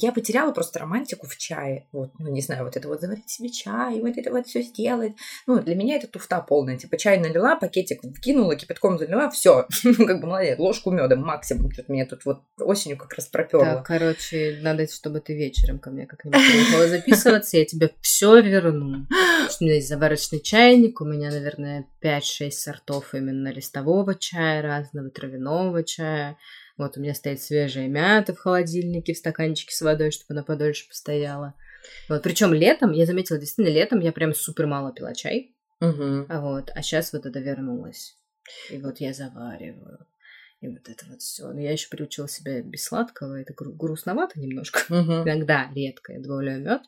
Я 0.00 0.12
потеряла 0.12 0.52
просто 0.52 0.78
романтику 0.78 1.26
в 1.26 1.36
чае. 1.36 1.86
Вот, 1.92 2.10
ну, 2.18 2.30
не 2.30 2.40
знаю, 2.40 2.64
вот 2.64 2.76
это 2.76 2.88
вот 2.88 3.00
заварить 3.00 3.28
себе 3.28 3.48
чай, 3.48 4.00
вот 4.00 4.16
это 4.16 4.30
вот 4.30 4.46
все 4.46 4.62
сделать. 4.62 5.12
Ну, 5.46 5.60
для 5.60 5.74
меня 5.74 5.96
это 5.96 6.06
туфта 6.06 6.40
полная 6.40 6.76
типа 6.76 6.96
чай 6.96 7.18
налила, 7.18 7.56
пакетик 7.56 8.02
вкинула, 8.16 8.56
кипятком 8.56 8.98
залила, 8.98 9.30
все, 9.30 9.66
как 9.82 10.20
бы 10.20 10.26
молодец, 10.26 10.58
ложку 10.58 10.90
меда 10.90 11.16
максимум, 11.16 11.70
что-то 11.72 11.92
меня 11.92 12.06
тут 12.06 12.24
вот 12.24 12.42
осенью 12.58 12.98
как 12.98 13.14
раз 13.14 13.26
проперло. 13.26 13.64
Так, 13.64 13.86
короче, 13.86 14.58
надо, 14.62 14.86
чтобы 14.86 15.20
ты 15.20 15.34
вечером 15.34 15.78
ко 15.78 15.90
мне 15.90 16.06
как-нибудь 16.06 16.40
приехала 16.40 16.88
записываться, 16.88 17.56
я 17.56 17.64
тебе 17.64 17.90
все 18.00 18.40
верну. 18.40 19.06
У 19.60 19.64
меня 19.64 19.74
есть 19.74 19.88
заварочный 19.88 20.40
чайник, 20.40 21.00
у 21.00 21.04
меня, 21.04 21.30
наверное, 21.30 21.86
5-6 22.02 22.50
сортов 22.50 23.14
именно 23.14 23.52
листового 23.52 24.14
чая, 24.14 24.62
разного 24.62 25.10
травяного 25.10 25.82
чая. 25.82 26.36
Вот 26.76 26.96
у 26.96 27.00
меня 27.00 27.14
стоит 27.14 27.40
свежая 27.40 27.88
мята 27.88 28.34
в 28.34 28.38
холодильнике, 28.38 29.14
в 29.14 29.18
стаканчике 29.18 29.74
с 29.74 29.80
водой, 29.80 30.10
чтобы 30.10 30.34
она 30.34 30.42
подольше 30.42 30.88
постояла. 30.88 31.54
Вот, 32.08 32.22
причем 32.22 32.52
летом, 32.52 32.92
я 32.92 33.06
заметила, 33.06 33.38
действительно, 33.38 33.72
летом 33.72 34.00
я 34.00 34.12
прям 34.12 34.34
супер 34.34 34.66
мало 34.66 34.92
пила 34.92 35.14
чай. 35.14 35.56
Угу. 35.80 36.26
А 36.28 36.40
вот, 36.40 36.70
а 36.74 36.82
сейчас 36.82 37.12
вот 37.12 37.26
это 37.26 37.38
вернулось. 37.38 38.18
И 38.70 38.78
вот 38.78 38.98
я 38.98 39.12
завариваю. 39.12 40.06
И 40.60 40.68
вот 40.68 40.88
это 40.88 41.04
вот 41.06 41.20
все. 41.20 41.52
Но 41.52 41.60
я 41.60 41.72
еще 41.72 41.88
приучила 41.88 42.28
себя 42.28 42.62
без 42.62 42.84
сладкого. 42.84 43.40
Это 43.40 43.52
гру- 43.54 43.74
грустновато 43.74 44.40
немножко. 44.40 44.80
Угу. 44.88 45.24
Иногда, 45.24 45.70
редко 45.74 46.12
я 46.12 46.20
добавляю 46.20 46.62
мед. 46.62 46.82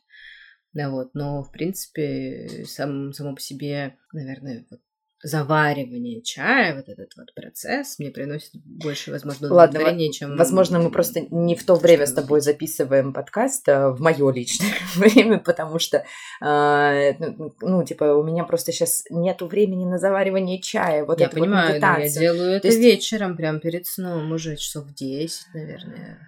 Да, 0.73 0.91
вот, 0.91 1.15
но 1.15 1.43
в 1.43 1.51
принципе 1.51 2.65
сам, 2.67 3.13
само 3.13 3.35
по 3.35 3.41
себе, 3.41 3.97
наверное, 4.13 4.67
вот 4.71 4.81
заваривание 5.23 6.23
чая, 6.23 6.77
вот 6.77 6.89
этот 6.89 7.17
вот 7.17 7.35
процесс 7.35 7.99
мне 7.99 8.11
приносит 8.11 8.53
больше, 8.65 9.11
возможно, 9.11 9.49
удовлетворения, 9.53 10.13
чем... 10.13 10.37
Возможно, 10.37 10.79
мы 10.79 10.91
просто 10.91 11.27
не 11.31 11.57
в 11.57 11.65
то 11.65 11.75
время 11.75 12.07
с 12.07 12.13
тобой 12.13 12.41
записываем 12.41 13.13
подкаст, 13.13 13.69
а 13.69 13.91
в 13.91 14.01
мое 14.01 14.31
личное 14.33 14.73
время, 14.95 15.39
потому 15.39 15.79
что, 15.79 16.05
э, 16.41 17.15
ну, 17.19 17.55
ну, 17.61 17.85
типа, 17.85 18.05
у 18.15 18.23
меня 18.23 18.45
просто 18.45 18.71
сейчас 18.73 19.05
нету 19.11 19.47
времени 19.47 19.85
на 19.85 19.99
заваривание 19.99 20.61
чая. 20.61 21.05
Вот 21.05 21.21
я 21.21 21.29
понимаю, 21.29 21.75
вот 21.75 21.83
я 21.83 22.09
делаю 22.09 22.53
это 22.53 22.69
есть- 22.69 22.79
вечером, 22.79 23.37
прям 23.37 23.61
перед 23.61 23.87
сном, 23.87 24.31
уже 24.33 24.57
часов 24.57 24.93
10, 24.95 25.47
наверное. 25.55 26.19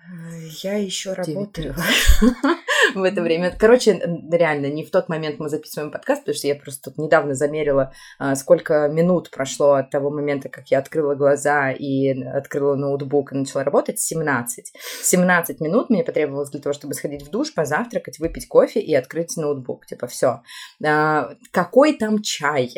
Я 0.62 0.76
еще 0.76 1.12
работаю 1.12 1.74
в 2.94 3.02
это 3.02 3.22
время. 3.22 3.54
Короче, 3.58 4.00
реально, 4.30 4.66
не 4.66 4.84
в 4.84 4.90
тот 4.90 5.08
момент 5.08 5.38
мы 5.38 5.48
записываем 5.48 5.90
подкаст, 5.90 6.22
потому 6.22 6.36
что 6.36 6.46
я 6.46 6.54
просто 6.54 6.90
тут 6.90 6.98
недавно 6.98 7.34
замерила, 7.34 7.92
а, 8.18 8.34
сколько 8.34 8.88
минут 8.88 9.30
прошло 9.30 9.74
от 9.74 9.90
того 9.90 10.10
момента, 10.10 10.48
как 10.48 10.68
я 10.68 10.78
открыла 10.78 11.14
глаза 11.14 11.70
и 11.70 12.22
открыла 12.22 12.74
ноутбук 12.74 13.32
и 13.32 13.36
начала 13.36 13.64
работать. 13.64 13.98
17. 13.98 14.72
17 15.02 15.60
минут 15.60 15.90
мне 15.90 16.04
потребовалось 16.04 16.50
для 16.50 16.60
того, 16.60 16.72
чтобы 16.72 16.94
сходить 16.94 17.22
в 17.22 17.30
душ, 17.30 17.54
позавтракать, 17.54 18.18
выпить 18.18 18.48
кофе 18.48 18.80
и 18.80 18.94
открыть 18.94 19.36
ноутбук. 19.36 19.86
Типа, 19.86 20.06
все. 20.06 20.42
Какой 21.50 21.94
там 21.94 22.22
чай? 22.22 22.68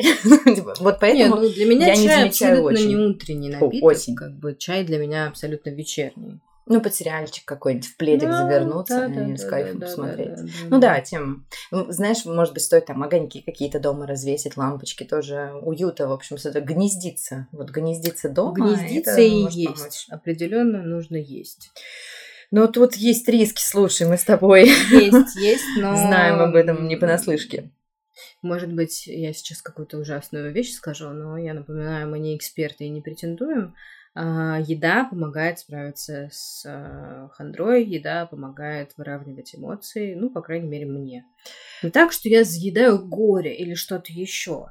Типа, 0.55 0.73
Вот 0.79 0.97
поэтому... 0.99 1.35
ну, 1.35 1.49
для 1.49 1.65
меня 1.65 1.95
чай 1.95 2.27
абсолютно 2.27 2.77
не 2.77 2.95
утренний 2.95 3.49
напиток, 3.49 4.17
как 4.17 4.33
бы 4.37 4.55
чай 4.55 4.83
для 4.83 4.97
меня 4.97 5.27
абсолютно 5.27 5.69
вечерний. 5.69 6.41
Ну, 6.65 6.81
под 6.81 6.95
сериальчик 6.95 7.43
какой-нибудь, 7.45 7.87
в 7.87 7.97
пледик 7.97 8.29
Да, 8.29 8.43
завернуться 8.43 9.07
да, 9.07 9.23
и 9.23 9.31
да, 9.31 9.37
с 9.37 9.41
да, 9.43 9.49
кайфом 9.49 9.79
да, 9.79 9.85
посмотреть. 9.85 10.35
да, 10.35 10.41
да, 10.43 10.49
Ну 10.69 10.79
да, 10.79 11.01
тема. 11.01 11.45
Ну, 11.71 11.91
Знаешь, 11.91 12.23
может 12.25 12.53
быть, 12.53 12.63
стоит 12.63 12.85
там 12.85 13.03
огоньки 13.03 13.41
какие-то 13.41 13.79
дома 13.79 14.07
развесить, 14.07 14.55
лампочки 14.55 15.03
тоже 15.03 15.53
уюта, 15.61 16.07
в 16.07 16.11
общем, 16.13 16.37
что-то 16.37 16.61
гнездиться. 16.61 17.47
Вот 17.51 17.69
гнездиться 17.69 18.29
дома. 18.29 18.55
Гнездиться 18.55 19.11
это 19.11 19.21
и 19.21 19.43
есть. 19.49 19.77
помочь. 19.77 20.05
Определенно 20.09 20.81
нужно 20.83 21.17
есть. 21.17 21.71
Но 22.51 22.67
тут 22.67 22.95
есть 22.95 23.27
риски, 23.27 23.61
слушай, 23.61 24.07
мы 24.07 24.15
с 24.15 24.23
тобой 24.23 24.65
Есть, 24.91 25.35
есть, 25.35 25.65
но... 25.77 25.95
знаем 25.95 26.39
об 26.39 26.55
этом 26.55 26.87
не 26.87 26.95
понаслышке. 26.95 27.71
Может 28.43 28.71
быть, 28.71 29.07
я 29.07 29.33
сейчас 29.33 29.61
какую-то 29.61 29.97
ужасную 29.97 30.53
вещь 30.53 30.73
скажу, 30.73 31.09
но 31.09 31.37
я 31.37 31.53
напоминаю, 31.53 32.09
мы 32.09 32.19
не 32.19 32.37
эксперты 32.37 32.83
и 32.83 32.89
не 32.89 33.01
претендуем. 33.01 33.73
А, 34.15 34.59
еда 34.59 35.05
помогает 35.05 35.57
справиться 35.59 36.29
с 36.31 36.63
а, 36.67 37.29
хандрой, 37.33 37.83
еда 37.83 38.27
помогает 38.27 38.91
выравнивать 38.95 39.55
эмоции, 39.55 40.13
ну, 40.13 40.29
по 40.29 40.41
крайней 40.41 40.67
мере, 40.67 40.85
мне. 40.85 41.25
Не 41.81 41.89
так, 41.89 42.11
что 42.11 42.29
я 42.29 42.43
заедаю 42.43 43.07
горе 43.07 43.55
или 43.55 43.73
что-то 43.73 44.11
еще, 44.13 44.67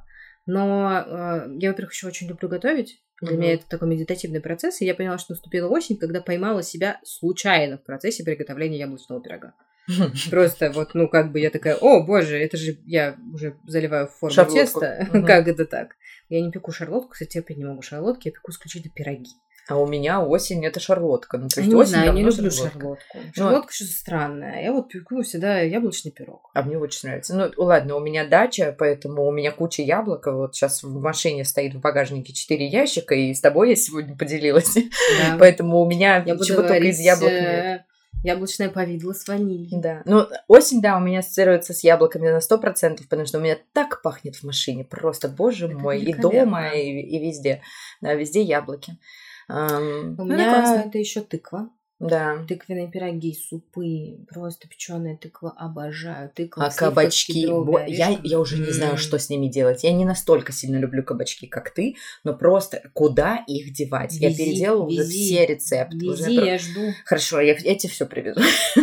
но 0.46 0.86
а, 0.86 1.48
я, 1.58 1.70
во-первых, 1.70 1.92
еще 1.92 2.06
очень 2.06 2.28
люблю 2.28 2.48
готовить. 2.48 3.02
Для 3.20 3.36
меня 3.36 3.54
это 3.54 3.68
такой 3.68 3.88
медитативный 3.88 4.40
процесс, 4.40 4.80
и 4.80 4.84
я 4.84 4.96
поняла, 4.96 5.16
что 5.16 5.32
наступила 5.32 5.68
осень, 5.68 5.96
когда 5.96 6.20
поймала 6.20 6.62
себя 6.62 7.00
случайно 7.04 7.78
в 7.78 7.84
процессе 7.84 8.24
приготовления 8.24 8.78
яблочного 8.78 9.22
пирога. 9.22 9.54
Просто 10.30 10.70
вот, 10.70 10.94
ну, 10.94 11.08
как 11.08 11.32
бы 11.32 11.40
я 11.40 11.50
такая, 11.50 11.76
о, 11.76 12.02
боже, 12.02 12.36
это 12.38 12.56
же 12.56 12.78
я 12.84 13.16
уже 13.32 13.56
заливаю 13.66 14.06
в 14.08 14.12
форму 14.12 14.34
Шарлотку. 14.34 14.80
теста. 14.80 15.08
Как 15.26 15.48
это 15.48 15.66
так? 15.66 15.96
Я 16.28 16.40
не 16.40 16.50
пеку 16.50 16.72
шарлотку, 16.72 17.10
кстати, 17.10 17.30
терпеть 17.30 17.58
не 17.58 17.64
могу 17.64 17.82
шарлотки, 17.82 18.28
я 18.28 18.32
пеку 18.32 18.50
исключительно 18.50 18.92
пироги. 18.94 19.30
А 19.68 19.78
у 19.78 19.86
меня 19.86 20.20
осень 20.20 20.64
это 20.66 20.80
шарлотка. 20.80 21.38
Ну, 21.38 21.48
то 21.48 21.60
Я 21.60 21.62
есть 21.62 21.72
не 21.74 21.80
осень 21.80 21.90
знаю, 21.90 22.12
не 22.14 22.22
давно 22.24 22.36
люблю 22.36 22.50
шарлотка. 22.50 22.78
шарлотку. 22.80 23.18
Ну, 23.18 23.32
Шарлотка 23.32 23.72
что-то 23.72 23.92
странное. 23.92 24.62
Я 24.64 24.72
вот 24.72 24.88
пеку 24.88 25.22
всегда 25.22 25.60
яблочный 25.60 26.10
пирог. 26.10 26.50
А 26.52 26.62
мне 26.62 26.76
очень 26.78 27.08
нравится. 27.08 27.36
Ну, 27.36 27.48
ладно, 27.64 27.94
у 27.94 28.00
меня 28.00 28.26
дача, 28.26 28.74
поэтому 28.76 29.24
у 29.24 29.30
меня 29.30 29.52
куча 29.52 29.82
яблок. 29.82 30.26
Вот 30.26 30.56
сейчас 30.56 30.82
в 30.82 31.00
машине 31.00 31.44
стоит 31.44 31.74
в 31.74 31.80
багажнике 31.80 32.32
4 32.32 32.66
ящика, 32.66 33.14
и 33.14 33.32
с 33.32 33.40
тобой 33.40 33.70
я 33.70 33.76
сегодня 33.76 34.16
поделилась. 34.16 34.74
Да. 34.74 35.36
Поэтому 35.38 35.78
у 35.80 35.88
меня 35.88 36.24
Я 36.26 36.36
чего 36.38 36.62
только 36.62 36.78
из 36.78 36.98
яблок 36.98 37.30
нет. 37.30 37.82
Яблочное 38.22 38.68
повидло 38.68 39.12
с 39.12 39.26
ванилью. 39.26 39.80
Да. 39.80 40.02
Ну, 40.04 40.26
осень, 40.48 40.80
да, 40.80 40.96
у 40.96 41.00
меня 41.00 41.20
ассоциируется 41.20 41.74
с 41.74 41.84
яблоками 41.84 42.28
на 42.28 42.38
100%, 42.38 42.98
потому 43.08 43.26
что 43.26 43.38
у 43.38 43.40
меня 43.40 43.58
так 43.72 44.02
пахнет 44.02 44.36
в 44.36 44.44
машине. 44.44 44.84
Просто, 44.84 45.28
боже 45.28 45.66
Это 45.66 45.78
мой, 45.78 46.00
и 46.00 46.14
дома, 46.14 46.70
и, 46.70 47.00
и 47.00 47.18
везде. 47.18 47.62
Да, 48.00 48.14
везде 48.14 48.42
яблоки. 48.42 48.98
Ам, 49.48 50.16
У 50.18 50.24
ну, 50.24 50.32
меня 50.32 50.84
это 50.86 50.98
еще 50.98 51.20
тыква. 51.20 51.68
Да. 52.02 52.44
Тыквенные 52.48 52.90
пироги, 52.90 53.34
супы, 53.34 54.18
просто 54.28 54.68
печеная 54.68 55.16
тыква, 55.16 55.52
обожаю. 55.56 56.30
Тыква, 56.34 56.66
А 56.66 56.70
кабачки, 56.70 57.46
бо- 57.46 57.84
я, 57.86 58.18
я 58.22 58.38
уже 58.40 58.58
не 58.58 58.72
знаю, 58.72 58.96
что 58.98 59.18
с 59.18 59.30
ними 59.30 59.46
делать. 59.46 59.84
Я 59.84 59.92
не 59.92 60.04
настолько 60.04 60.52
сильно 60.52 60.76
люблю 60.78 61.02
кабачки, 61.04 61.46
как 61.46 61.70
ты, 61.70 61.94
но 62.24 62.34
просто 62.34 62.82
куда 62.92 63.44
их 63.46 63.72
девать? 63.72 64.14
я 64.14 64.28
Вези, 64.28 64.44
переделала 64.44 64.86
уже 64.86 64.96
вези, 64.98 65.24
все 65.26 65.46
рецепты. 65.46 65.96
уже 66.06 66.24
Вези, 66.24 66.36
про- 66.36 66.46
я 66.46 66.58
жду. 66.58 66.80
Хорошо, 67.04 67.40
я, 67.40 67.54
я 67.56 67.74
тебе 67.76 67.92
все 67.92 68.06
привезу. 68.06 68.40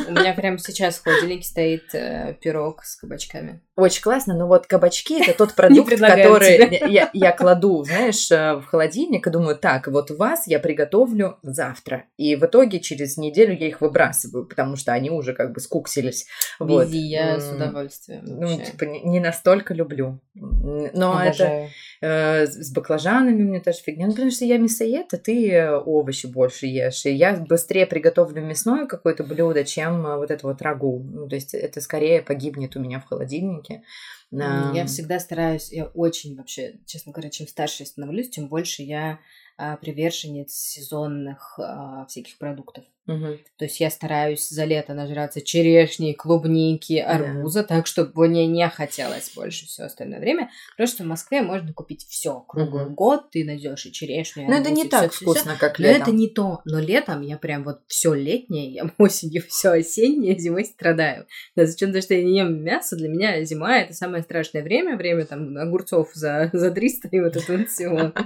У 0.07 0.11
меня 0.11 0.33
прямо 0.33 0.57
сейчас 0.57 0.95
в 0.97 1.03
холодильнике 1.03 1.43
стоит 1.47 1.93
э, 1.93 2.35
пирог 2.41 2.83
с 2.83 2.95
кабачками. 2.95 3.61
Очень 3.79 4.01
классно, 4.01 4.36
но 4.36 4.48
вот 4.48 4.67
кабачки 4.67 5.21
это 5.21 5.38
тот 5.38 5.53
продукт, 5.55 5.89
который 5.89 6.89
я, 6.89 7.09
я 7.13 7.31
кладу, 7.31 7.83
знаешь, 7.83 8.31
э, 8.31 8.55
в 8.55 8.65
холодильник 8.65 9.27
и 9.27 9.29
думаю, 9.29 9.57
так, 9.57 9.88
вот 9.88 10.12
вас 10.12 10.48
я 10.48 10.59
приготовлю 10.59 11.38
завтра. 11.43 12.05
И 12.17 12.36
в 12.36 12.45
итоге 12.45 12.79
через 12.79 13.17
неделю 13.17 13.53
я 13.53 13.67
их 13.67 13.81
выбрасываю, 13.81 14.45
потому 14.45 14.75
что 14.75 14.93
они 14.93 15.09
уже 15.12 15.33
как 15.33 15.51
бы 15.51 15.59
скуксились. 15.59 16.27
Вот. 16.59 16.88
Вези, 16.88 17.00
я 17.00 17.39
с 17.39 17.51
удовольствием. 17.51 18.21
Ну, 18.25 18.48
вообще. 18.48 18.71
типа, 18.71 18.83
не, 18.86 19.01
не 19.01 19.19
настолько 19.19 19.74
люблю. 19.74 20.19
Но 20.36 21.21
это 21.21 21.45
Обожаю. 21.45 21.69
э, 22.01 22.48
с 22.48 22.69
с 22.69 22.74
баклажанами 22.74 23.43
у 23.43 23.48
меня 23.48 23.59
тоже 23.62 23.79
фигня. 23.79 24.05
Ну, 24.05 24.13
потому 24.13 24.31
что 24.31 24.45
я 24.45 24.57
мясоед, 24.57 25.13
а 25.13 25.17
ты 25.17 25.51
э, 25.51 25.75
овощи 25.75 26.27
больше 26.27 26.67
ешь. 26.67 27.05
И 27.05 27.12
я 27.12 27.33
быстрее 27.36 27.86
приготовлю 27.86 28.41
мясное 28.41 28.86
какое-то 28.86 29.24
блюдо, 29.24 29.63
чем 29.63 30.05
э, 30.05 30.17
вот 30.17 30.31
это 30.31 30.48
вот 30.48 30.62
рагу. 30.62 31.03
Ну, 31.12 31.27
то 31.27 31.36
есть 31.36 31.53
это 31.53 31.81
скорее 31.81 32.21
погибнет 32.21 32.75
у 32.75 32.79
меня 32.79 33.00
в 33.00 33.05
холодильнике. 33.05 33.68
А, 33.69 34.71
Я 34.75 34.85
всегда 34.85 35.19
стараюсь, 35.19 35.71
я 35.71 35.85
очень 35.85 36.35
вообще, 36.35 36.79
честно 36.85 37.11
говоря, 37.11 37.29
чем 37.29 37.47
старше 37.47 37.83
я 37.83 37.88
становлюсь, 37.88 38.29
тем 38.29 38.47
больше 38.47 38.83
я 38.83 39.19
а, 39.57 39.77
приверженец 39.77 40.53
сезонных 40.53 41.59
а, 41.59 42.05
всяких 42.05 42.38
продуктов. 42.38 42.85
Мгм. 43.13 43.37
То 43.57 43.65
есть 43.65 43.79
я 43.79 43.89
стараюсь 43.89 44.47
за 44.49 44.65
лето 44.65 44.93
нажраться 44.93 45.41
черешни, 45.41 46.13
клубники, 46.13 46.97
арбуза, 46.97 47.63
так, 47.63 47.87
чтобы 47.87 48.27
мне 48.27 48.47
не 48.47 48.67
хотелось 48.69 49.31
больше 49.35 49.65
все 49.65 49.83
остальное 49.83 50.19
время. 50.19 50.49
Потому 50.77 50.87
что 50.87 51.03
в 51.03 51.07
Москве 51.07 51.41
можно 51.41 51.73
купить 51.73 52.05
все 52.07 52.39
круглый 52.47 52.85
Мгм. 52.85 52.95
год, 52.95 53.31
ты 53.31 53.43
найдешь 53.43 53.85
и 53.85 53.91
черешню, 53.91 54.43
и 54.43 54.47
Но 54.47 54.53
это 54.53 54.69
арбуз, 54.69 54.77
не 54.77 54.85
и 54.85 54.89
так 54.89 55.11
всё-всё-всё. 55.11 55.41
вкусно, 55.41 55.57
как 55.59 55.79
Но 55.79 55.85
летом. 55.87 56.01
это 56.03 56.11
не 56.11 56.27
то. 56.29 56.61
Но 56.65 56.79
летом 56.79 57.21
я 57.21 57.37
прям 57.37 57.63
вот 57.63 57.79
все 57.87 58.13
летнее, 58.13 58.71
я 58.71 58.83
осенью 58.97 59.43
все 59.47 59.71
осеннее, 59.71 60.37
зимой 60.39 60.65
страдаю. 60.65 61.25
Да, 61.55 61.65
зачем? 61.65 61.89
Потому 61.89 62.01
что 62.03 62.13
я 62.13 62.23
не 62.23 62.37
ем 62.37 62.63
мясо. 62.63 62.95
Для 62.95 63.09
меня 63.09 63.43
зима 63.43 63.77
это 63.79 63.93
самое 63.93 64.23
страшное 64.23 64.63
время. 64.63 64.95
Время 64.97 65.25
там 65.25 65.57
огурцов 65.57 66.11
за, 66.13 66.49
за 66.53 66.71
300 66.71 67.09
и 67.11 67.19
вот 67.19 67.35
это 67.35 67.57
вот 67.57 67.67
всего. 67.69 68.13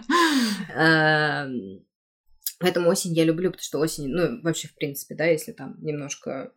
Поэтому 2.59 2.89
осень 2.89 3.13
я 3.13 3.23
люблю, 3.23 3.49
потому 3.49 3.63
что 3.63 3.79
осень, 3.79 4.07
ну, 4.07 4.41
вообще, 4.41 4.67
в 4.67 4.75
принципе, 4.75 5.15
да, 5.15 5.25
если 5.25 5.51
там 5.51 5.75
немножко 5.81 6.53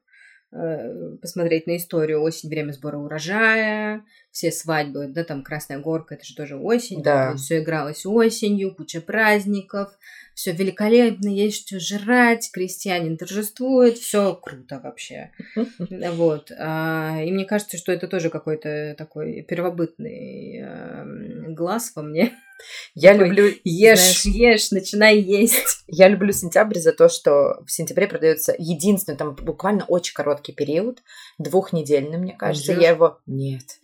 э, 0.53 1.17
посмотреть 1.21 1.67
на 1.67 1.77
историю, 1.77 2.23
осень 2.23 2.49
время 2.49 2.73
сбора 2.73 2.99
урожая, 2.99 4.05
все 4.31 4.53
свадьбы, 4.53 5.09
да, 5.09 5.25
там 5.25 5.43
Красная 5.43 5.79
Горка, 5.79 6.15
это 6.15 6.25
же 6.25 6.35
тоже 6.35 6.57
осень, 6.57 7.03
Да. 7.03 7.35
все 7.37 7.63
игралось 7.63 8.07
осенью, 8.07 8.75
куча 8.75 9.01
праздников, 9.01 9.91
все 10.37 10.53
великолепно, 10.53 11.29
есть 11.29 11.67
что 11.67 11.81
жрать, 11.81 12.51
крестьянин 12.53 13.17
торжествует, 13.17 13.97
все 13.97 14.35
круто 14.37 14.81
вообще. 14.85 15.33
Вот. 15.79 16.53
А, 16.59 17.23
И 17.25 17.33
мне 17.33 17.47
кажется, 17.47 17.79
что 17.79 17.91
это 17.91 18.07
тоже 18.07 18.29
какой-то 18.29 18.95
такой 18.99 19.43
первобытный 19.49 20.59
эм, 20.59 21.55
глаз 21.55 21.93
во 21.97 22.03
мне. 22.03 22.33
Я 22.95 23.15
люблю... 23.15 23.51
Ешь, 23.65 24.23
знаешь, 24.23 24.25
ешь, 24.27 24.71
начинай 24.73 25.19
есть. 25.19 25.85
Я 25.89 26.09
люблю 26.09 26.33
сентябрь 26.33 26.79
за 26.79 26.93
то, 26.93 27.09
что 27.09 27.63
в 27.67 27.71
сентябре 27.71 28.07
продается 28.07 28.55
единственный, 28.59 29.17
там 29.17 29.35
буквально 29.35 29.85
очень 29.87 30.15
короткий 30.15 30.53
период, 30.53 31.03
двухнедельный, 31.39 32.19
мне 32.19 32.35
кажется. 32.35 32.73
Я 32.73 32.91
его... 32.91 33.21
Нет. 33.27 33.79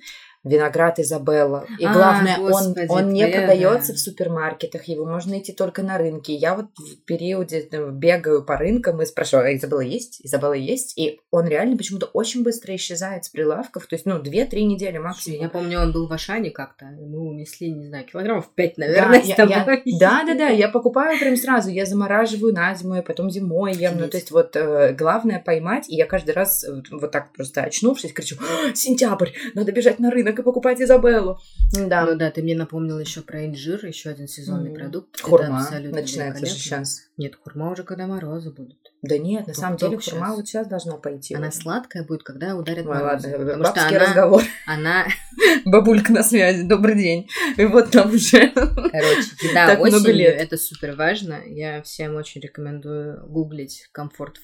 Виноград 0.45 0.99
Изабелла. 0.99 1.67
И 1.79 1.85
А, 1.85 1.93
главное, 1.93 2.37
господи, 2.39 2.87
он, 2.89 2.99
он 3.05 3.13
не 3.13 3.27
продается 3.29 3.93
да. 3.93 3.97
в 3.97 4.01
супермаркетах, 4.01 4.85
его 4.85 5.05
можно 5.07 5.33
найти 5.33 5.53
только 5.53 5.83
на 5.83 5.99
рынке. 5.99 6.35
Я 6.35 6.55
вот 6.57 6.67
в 6.77 7.05
периоде 7.05 7.69
ну, 7.71 7.91
бегаю 7.91 8.45
по 8.45 8.57
рынкам 8.57 9.01
и 9.03 9.07
спрашиваю, 9.07 9.47
а 9.47 9.55
Изабелла 9.57 9.81
есть? 9.81 10.21
Изабелла 10.25 10.55
есть? 10.55 10.99
И 10.99 11.21
он 11.31 11.47
реально 11.47 11.77
почему-то 11.77 12.07
очень 12.07 12.43
быстро 12.43 12.75
исчезает 12.75 13.25
с 13.25 13.29
прилавков, 13.29 13.87
то 13.87 13.95
есть, 13.95 14.05
ну, 14.05 14.19
2-3 14.21 14.65
недели 14.65 14.99
максимум. 14.99 15.41
Я 15.43 15.49
помню, 15.49 15.81
он 15.81 15.93
был 15.93 16.09
в 16.09 16.13
Ашане 16.13 16.51
как-то. 16.51 16.87
Мы 16.87 17.21
унесли, 17.21 17.71
не 17.71 17.87
знаю, 17.87 18.05
килограммов 18.05 18.49
5, 18.55 18.75
Да, 18.77 18.87
наверное, 18.87 19.23
с 19.23 19.27
я- 19.27 19.37
тобой. 19.37 19.83
я- 19.85 19.99
да, 20.01 20.23
да, 20.27 20.35
да, 20.35 20.49
я 20.49 20.69
покупаю 20.69 21.19
прям 21.21 21.37
сразу, 21.37 21.71
я 21.71 21.87
замораживаю 21.87 22.53
на 22.53 22.75
зиму, 22.75 22.97
и 22.97 23.03
потом 23.03 23.31
зимой 23.31 23.75
ем. 23.75 23.93
Ну, 23.99 24.09
то 24.09 24.17
есть 24.17 24.31
вот 24.33 24.57
э, 24.57 24.93
главное 24.93 25.39
поймать, 25.39 25.89
и 25.89 25.95
я 25.95 26.07
каждый 26.07 26.33
раз 26.35 26.65
э, 26.65 26.83
вот 26.91 27.13
так 27.13 27.33
просто 27.33 27.63
очнувшись, 27.63 28.13
кричу, 28.13 28.37
«А, 28.41 28.75
сентябрь, 28.75 29.31
надо 29.55 29.71
бежать 29.71 29.99
на 30.01 30.11
рынок 30.11 30.32
и 30.39 30.43
покупать 30.43 30.81
Изабеллу. 30.81 31.39
Да, 31.73 32.05
Ну 32.05 32.17
да, 32.17 32.31
ты 32.31 32.43
мне 32.43 32.55
напомнил 32.55 32.99
еще 32.99 33.21
про 33.23 33.47
инжир, 33.47 33.85
еще 33.87 34.11
один 34.11 34.29
сезонный 34.29 34.71
М. 34.71 34.75
продукт. 34.77 35.15
Это 35.15 35.25
хурма 35.25 35.59
абсолютно 35.61 36.01
начинается 36.01 36.47
же 36.47 36.53
сейчас. 36.53 37.03
Нет, 37.17 37.35
хурма 37.43 37.71
уже 37.73 37.83
когда 37.85 38.07
морозы 38.07 38.51
будут. 38.51 38.79
Да 39.03 39.19
нет, 39.19 39.47
на 39.49 39.55
самом 39.55 39.77
деле 39.77 39.99
хурма 39.99 40.35
вот 40.35 40.47
сейчас 40.47 40.67
должна 40.69 40.97
пойти. 40.97 41.35
Она 41.35 41.51
сладкая 41.51 42.05
будет, 42.05 42.23
когда 42.23 42.55
ударят 42.57 42.87
Ой, 42.87 42.95
морозы. 42.95 43.29
ладно, 43.31 43.47
потому 43.47 43.65
что 43.65 43.87
она, 43.89 43.99
разговор. 43.99 44.43
она, 44.67 45.07
Бабулька 45.65 46.13
на 46.13 46.23
связи, 46.23 46.63
добрый 46.63 46.95
день. 46.95 47.29
И 47.57 47.65
вот 47.65 47.91
там 47.91 48.11
уже. 48.15 48.49
короче, 48.51 49.51
много 49.53 49.81
осенью, 49.81 50.15
лет. 50.15 50.37
это 50.41 50.57
супер 50.57 50.95
важно. 50.95 51.41
Я 51.47 51.83
всем 51.83 52.15
очень 52.17 52.41
рекомендую 52.41 53.27
гуглить 53.27 53.89
комфорт 53.93 54.37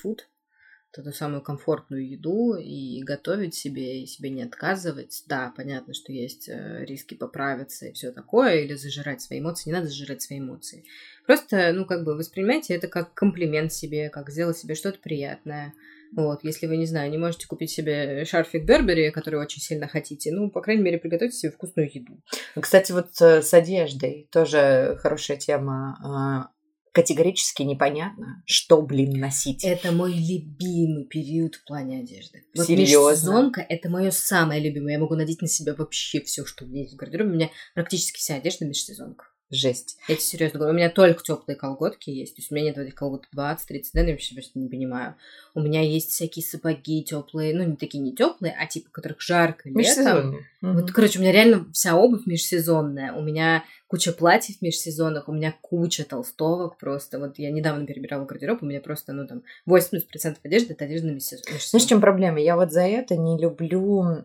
food, 0.97 1.05
ту 1.05 1.13
самую 1.13 1.43
комфортную 1.43 2.09
еду 2.09 2.55
и 2.55 3.03
готовить 3.03 3.55
себе, 3.55 4.03
и 4.03 4.07
себе 4.07 4.31
не 4.31 4.43
отказывать. 4.43 5.23
Да, 5.27 5.53
понятно, 5.57 5.95
что 5.95 6.13
есть 6.13 6.49
э, 6.49 6.85
риски 6.85 7.15
поправиться 7.15 7.87
и 7.87 7.93
все 7.93 8.13
такое, 8.13 8.61
или 8.61 8.75
зажирать 8.75 9.21
свои 9.23 9.41
эмоции. 9.41 9.71
Не 9.71 9.75
надо 9.75 9.87
зажирать 9.87 10.23
свои 10.23 10.39
эмоции. 10.39 10.85
Просто, 11.27 11.73
ну, 11.73 11.85
как 11.85 12.05
бы 12.05 12.17
воспринимайте 12.17 12.75
это 12.75 12.89
как 12.89 13.15
комплимент 13.15 13.73
себе, 13.73 14.09
как 14.09 14.31
сделать 14.31 14.59
себе 14.59 14.75
что-то 14.75 14.99
приятное. 14.99 15.75
Вот, 16.17 16.43
если 16.43 16.67
вы, 16.67 16.79
не 16.79 16.87
знаю, 16.87 17.11
не 17.11 17.19
можете 17.19 17.47
купить 17.47 17.71
себе 17.71 18.25
шарфик 18.25 18.65
Бербери, 18.65 19.11
который 19.11 19.39
очень 19.39 19.61
сильно 19.61 19.87
хотите, 19.89 20.33
ну, 20.33 20.51
по 20.51 20.63
крайней 20.63 20.83
мере, 20.83 20.97
приготовьте 20.97 21.37
себе 21.37 21.53
вкусную 21.53 21.91
еду. 21.93 22.23
Кстати, 22.59 22.93
вот 22.93 23.11
э, 23.21 23.43
с 23.43 23.53
одеждой 23.53 24.27
тоже 24.33 24.99
хорошая 25.03 25.37
тема. 25.37 26.51
Категорически 26.93 27.63
непонятно, 27.63 28.43
что, 28.47 28.83
блин, 28.83 29.19
носить. 29.19 29.65
Это 29.65 29.93
мой 29.93 30.13
любимый 30.13 31.05
период 31.05 31.55
в 31.57 31.65
плане 31.65 32.01
одежды. 32.01 32.45
Вот 32.55 32.67
Серьёзно? 32.67 33.11
межсезонка– 33.11 33.61
это 33.69 33.89
мое 33.89 34.11
самое 34.11 34.63
любимое. 34.63 34.95
Я 34.95 34.99
могу 34.99 35.15
надеть 35.15 35.43
на 35.43 35.49
себя 35.49 35.75
вообще 35.75 36.21
все, 36.21 36.45
что 36.45 36.65
у 36.65 36.69
меня 36.69 36.83
есть 36.83 36.95
в 36.95 36.97
гардеробе. 36.97 37.31
У 37.31 37.35
меня 37.35 37.51
практически 37.75 38.19
вся 38.19 38.37
одежда 38.37 38.65
межсезонка. 38.65 39.27
Жесть. 39.51 39.97
Я 40.09 40.17
тебе 40.17 40.25
серьезно 40.25 40.59
говорю, 40.59 40.75
у 40.75 40.77
меня 40.77 40.91
только 40.91 41.23
теплые 41.23 41.57
колготки 41.57 42.11
есть. 42.11 42.37
То 42.37 42.43
есть 42.43 42.53
у 42.53 42.55
меня 42.55 42.67
нет 42.67 42.77
этих 42.77 42.95
колготок 42.95 43.31
20-30 43.35 43.57
дней, 43.95 44.05
я 44.05 44.11
вообще 44.11 44.35
просто 44.35 44.59
не 44.59 44.69
понимаю. 44.69 45.15
У 45.55 45.61
меня 45.61 45.81
есть 45.81 46.11
всякие 46.11 46.45
сапоги 46.45 47.03
теплые, 47.03 47.55
ну, 47.55 47.65
не 47.65 47.77
такие 47.77 48.03
не 48.03 48.15
теплые, 48.15 48.55
а 48.59 48.67
типа, 48.67 48.91
которых 48.91 49.23
жарко 49.23 49.71
летом. 49.71 49.81
Межсезонье. 49.81 50.47
Мгм. 50.61 50.77
Вот, 50.77 50.93
короче, 50.93 51.19
у 51.19 51.23
меня 51.23 51.33
реально 51.33 51.67
вся 51.73 51.97
обувь 51.97 52.27
межсезонная. 52.27 53.15
У 53.15 53.23
меня 53.23 53.65
куча 53.89 54.13
платьев 54.13 54.61
межсезонных, 54.63 55.29
у 55.29 55.33
меня 55.33 55.55
куча 55.61 56.05
толстовок 56.05 56.77
просто. 56.77 57.19
Вот 57.19 57.39
я 57.39 57.51
недавно 57.51 57.87
перебирала 57.87 58.25
гардероб, 58.25 58.63
у 58.63 58.67
меня 58.67 58.81
просто, 58.81 59.13
ну, 59.13 59.27
там, 59.27 59.43
80% 59.67 60.37
одежды– 60.45 60.73
это 60.75 60.85
одежда 60.85 61.09
межсезон- 61.09 61.43
Знаешь, 61.49 61.87
в 61.87 61.89
чем 61.89 62.01
проблема? 62.01 62.39
Я 62.39 62.57
вот 62.57 62.71
за 62.71 62.83
это 62.83 63.17
не 63.17 63.39
люблю 63.39 64.25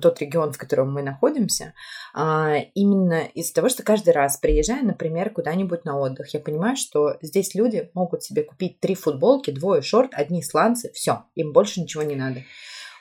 тот 0.00 0.20
регион, 0.20 0.52
в 0.52 0.58
котором 0.58 0.92
мы 0.92 1.02
находимся, 1.02 1.74
а, 2.12 2.56
именно 2.74 3.22
из-за 3.34 3.54
того, 3.54 3.68
что 3.68 3.82
каждый 3.82 4.12
раз, 4.12 4.36
приезжая, 4.36 4.82
например, 4.82 5.30
куда-нибудь 5.30 5.84
на 5.84 5.98
отдых, 5.98 6.34
я 6.34 6.40
понимаю, 6.40 6.76
что 6.76 7.16
здесь 7.22 7.54
люди 7.54 7.90
могут 7.94 8.24
себе 8.24 8.42
купить 8.42 8.80
три 8.80 8.94
футболки, 8.94 9.50
двое 9.52 9.80
шорт, 9.80 10.10
одни 10.12 10.42
сланцы, 10.42 10.90
все, 10.92 11.24
им 11.36 11.52
больше 11.52 11.80
ничего 11.80 12.02
не 12.02 12.16
надо. 12.16 12.42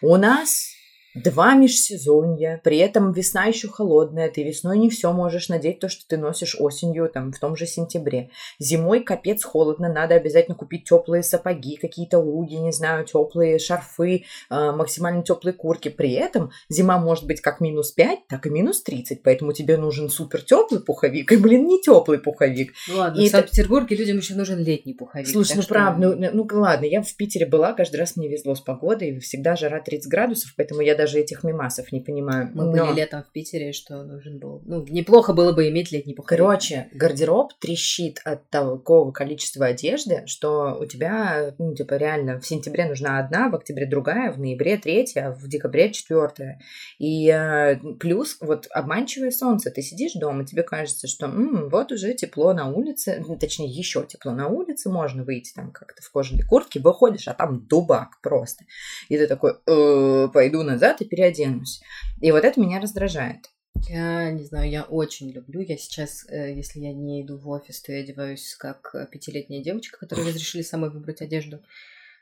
У 0.01 0.15
нас 0.15 0.76
два 1.23 1.56
межсезонья, 1.56 2.62
при 2.63 2.77
этом 2.77 3.12
весна 3.12 3.45
еще 3.45 3.67
холодная, 3.67 4.30
ты 4.30 4.43
весной 4.43 4.77
не 4.77 4.89
все 4.89 5.12
можешь 5.13 5.49
надеть 5.49 5.80
то, 5.80 5.89
что 5.89 6.06
ты 6.08 6.17
носишь 6.17 6.56
осенью, 6.60 7.10
там, 7.10 7.32
в 7.32 7.39
том 7.39 7.56
же 7.56 7.65
сентябре. 7.65 8.30
Зимой 8.60 9.01
капец 9.01 9.43
холодно, 9.43 9.91
надо 9.91 10.15
обязательно 10.15 10.56
купить 10.56 10.86
теплые 10.86 11.23
сапоги, 11.23 11.77
какие-то 11.77 12.19
уги, 12.19 12.56
не 12.56 12.71
знаю, 12.71 13.06
теплые 13.06 13.60
шарфы, 13.60 14.25
а, 14.49 14.71
максимально 14.73 15.23
теплые 15.23 15.53
куртки. 15.53 15.89
При 15.89 16.12
этом 16.13 16.51
зима 16.69 16.97
может 16.99 17.25
быть 17.25 17.41
как 17.41 17.62
минус 17.62 17.91
5, 17.91 18.27
так 18.27 18.45
и 18.45 18.49
минус 18.49 18.82
30, 18.84 19.23
поэтому 19.23 19.53
тебе 19.53 19.77
нужен 19.77 20.10
супер 20.10 20.41
теплый 20.41 20.82
пуховик 20.82 21.32
и, 21.32 21.38
блин, 21.38 21.65
не 21.67 21.82
теплый 21.82 22.19
пуховик. 22.19 22.73
Ну 22.89 22.97
ладно, 22.97 23.19
И 23.19 23.25
в 23.25 23.27
это- 23.30 23.38
Санкт-Петербурге 23.38 23.95
людям 23.95 24.17
еще 24.17 24.36
нужен 24.36 24.60
летний 24.60 24.93
пуховик. 24.93 25.27
Слушай, 25.27 25.56
ну 25.56 25.62
что- 25.62 25.73
правда, 25.73 26.15
ну, 26.15 26.30
ну 26.34 26.47
ладно, 26.60 26.86
я 26.86 27.01
в 27.01 27.15
Питере 27.15 27.45
была, 27.45 27.73
каждый 27.73 27.97
раз 27.97 28.15
мне 28.17 28.27
везло 28.27 28.56
с 28.56 28.62
погодой, 28.62 29.19
всегда 29.19 29.56
жара 29.56 29.80
30 29.80 30.10
градусов, 30.10 30.53
поэтому 30.58 30.82
я 30.82 30.95
даже 30.95 31.07
этих 31.15 31.43
мимасов 31.43 31.91
не 31.91 32.02
понимаю. 32.02 32.50
Мы 32.54 32.65
Но- 32.65 32.72
были 32.88 32.98
летом 32.98 33.24
в 33.24 33.32
Питере, 33.32 33.72
что 33.74 34.04
нужен 34.04 34.39
был. 34.39 34.62
Ну, 34.65 34.86
неплохо 34.88 35.34
было 35.34 35.52
бы 35.54 35.70
иметь 35.70 35.91
летний 35.91 36.13
пуховик. 36.13 36.30
Короче, 36.30 36.89
гардероб 36.93 37.54
трещит 37.60 38.20
от 38.26 38.50
такого 38.50 39.12
количества 39.12 39.67
одежды, 39.67 40.24
что 40.26 40.78
у 40.80 40.86
тебя, 40.86 41.54
ну, 41.58 41.74
типа, 41.76 41.96
реально 41.96 42.39
в 42.39 42.46
сентябре 42.48 42.86
нужна 42.86 43.20
одна, 43.20 43.50
в 43.50 43.56
октябре 43.56 43.86
другая, 43.86 44.32
в 44.32 44.39
ноябре 44.39 44.78
третья, 44.78 45.32
в 45.32 45.48
декабре 45.48 45.91
четвертая. 45.91 46.60
И 47.00 47.30
э, 47.30 47.76
плюс 48.00 48.38
вот 48.41 48.67
обманчивое 48.72 49.32
солнце. 49.32 49.72
Ты 49.72 49.82
сидишь 49.82 50.13
дома, 50.13 50.46
тебе 50.46 50.63
кажется, 50.63 51.08
что 51.08 51.28
«М, 51.28 51.70
вот 51.70 51.91
уже 51.91 52.13
тепло 52.13 52.54
на 52.54 52.67
улице, 52.70 53.24
ну, 53.28 53.38
точнее, 53.38 53.67
еще 53.70 54.06
тепло 54.08 54.32
на 54.32 54.48
улице, 54.48 54.89
можно 54.89 55.24
выйти 55.24 55.54
там 55.54 55.72
как-то 55.72 56.02
в 56.02 56.12
кожаной 56.12 56.43
куртке, 56.43 56.80
выходишь, 56.80 57.28
а 57.28 57.34
там 57.34 57.65
дубак 57.67 58.20
просто. 58.22 58.65
И 59.10 59.17
ты 59.17 59.28
такой 59.28 59.54
«Э, 59.67 60.28
пойду 60.34 60.63
назад 60.63 60.96
и 61.01 61.05
переоденусь. 61.05 61.81
И 62.21 62.31
вот 62.31 62.43
это 62.43 62.60
меня 62.60 62.79
раздражает. 62.79 63.49
Я 63.89 64.31
не 64.31 64.43
знаю, 64.43 64.69
я 64.69 64.83
очень 64.83 65.31
люблю. 65.31 65.62
Я 65.62 65.77
сейчас, 65.77 66.25
э, 66.29 66.53
если 66.53 66.79
я 66.79 66.93
не 66.93 67.21
иду 67.21 67.38
в 67.38 67.47
офис, 67.49 67.81
то 67.81 67.91
я 67.91 67.99
одеваюсь 67.99 68.55
как 68.55 68.93
э, 68.93 69.07
пятилетняя 69.12 69.63
девочка, 69.63 69.97
которой 69.99 70.27
разрешили 70.27 70.62
самой 70.62 70.89
выбрать 70.89 71.21
одежду. 71.21 71.62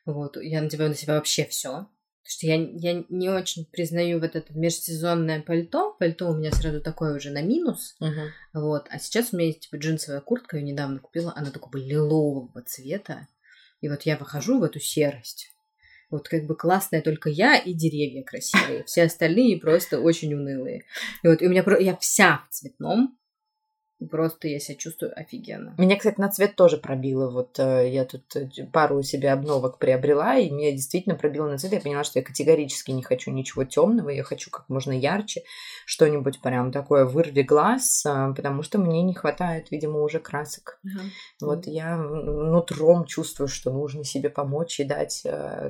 Вот, 0.05 0.37
я 0.37 0.61
надеваю 0.61 0.89
на 0.89 0.95
себя 0.95 1.15
вообще 1.15 1.45
все. 1.45 1.87
Потому 2.25 2.37
что 2.37 2.47
я, 2.47 2.55
я 2.55 3.03
не 3.09 3.29
очень 3.29 3.65
признаю 3.65 4.19
вот 4.19 4.35
это 4.35 4.51
межсезонное 4.57 5.41
пальто. 5.41 5.95
Пальто 5.99 6.29
у 6.29 6.35
меня 6.35 6.51
сразу 6.51 6.81
такое 6.81 7.15
уже 7.15 7.29
на 7.29 7.41
минус. 7.41 7.95
Вот. 8.53 8.87
А 8.89 8.99
сейчас 8.99 9.31
у 9.31 9.37
меня 9.37 9.47
есть 9.47 9.61
типа 9.61 9.77
джинсовая 9.77 10.21
куртка, 10.21 10.57
я 10.57 10.63
недавно 10.63 10.99
купила, 10.99 11.33
она 11.35 11.51
такого 11.51 11.77
лилового 11.77 12.61
цвета. 12.63 13.27
И 13.81 13.89
вот 13.89 14.03
я 14.03 14.17
выхожу 14.17 14.59
в 14.59 14.63
эту 14.63 14.79
серость. 14.79 15.54
Вот 16.09 16.27
как 16.27 16.45
бы 16.45 16.55
классная 16.55 17.01
только 17.01 17.29
я 17.29 17.57
и 17.57 17.73
деревья 17.73 18.23
красивые. 18.23 18.83
Все 18.85 19.03
остальные 19.03 19.57
просто 19.59 19.99
очень 19.99 20.33
унылые. 20.33 20.83
И 21.23 21.27
вот 21.27 21.41
и 21.41 21.47
у 21.47 21.49
меня 21.49 21.63
я 21.79 21.95
вся 21.97 22.43
в 22.49 22.53
цветном. 22.53 23.17
Просто 24.11 24.49
я 24.49 24.59
себя 24.59 24.75
чувствую 24.75 25.17
офигенно. 25.17 25.73
Меня, 25.77 25.95
кстати, 25.95 26.19
на 26.19 26.29
цвет 26.29 26.55
тоже 26.57 26.77
пробило. 26.77 27.31
Вот 27.31 27.57
э, 27.59 27.89
я 27.89 28.03
тут 28.03 28.35
э, 28.35 28.49
пару 28.73 29.01
себе 29.03 29.31
обновок 29.31 29.79
приобрела, 29.79 30.37
и 30.37 30.49
меня 30.49 30.71
действительно 30.71 31.15
пробило 31.15 31.47
на 31.47 31.57
цвет. 31.57 31.71
Я 31.71 31.79
поняла, 31.79 32.03
что 32.03 32.19
я 32.19 32.25
категорически 32.25 32.91
не 32.91 33.03
хочу 33.03 33.31
ничего 33.31 33.63
темного, 33.63 34.09
я 34.09 34.23
хочу 34.23 34.51
как 34.51 34.67
можно 34.67 34.91
ярче, 34.91 35.43
что-нибудь 35.85 36.41
прям 36.41 36.73
такое 36.73 37.05
вырви 37.05 37.41
глаз, 37.41 38.05
э, 38.05 38.33
потому 38.35 38.63
что 38.63 38.79
мне 38.79 39.01
не 39.01 39.13
хватает, 39.13 39.71
видимо, 39.71 40.01
уже 40.01 40.19
красок. 40.19 40.81
Вот 41.39 41.65
я 41.65 41.93
м, 41.95 42.51
нутром 42.51 43.05
чувствую, 43.05 43.47
что 43.47 43.71
нужно 43.71 44.03
себе 44.03 44.29
помочь 44.29 44.79
и 44.81 44.83
дать 44.83 45.23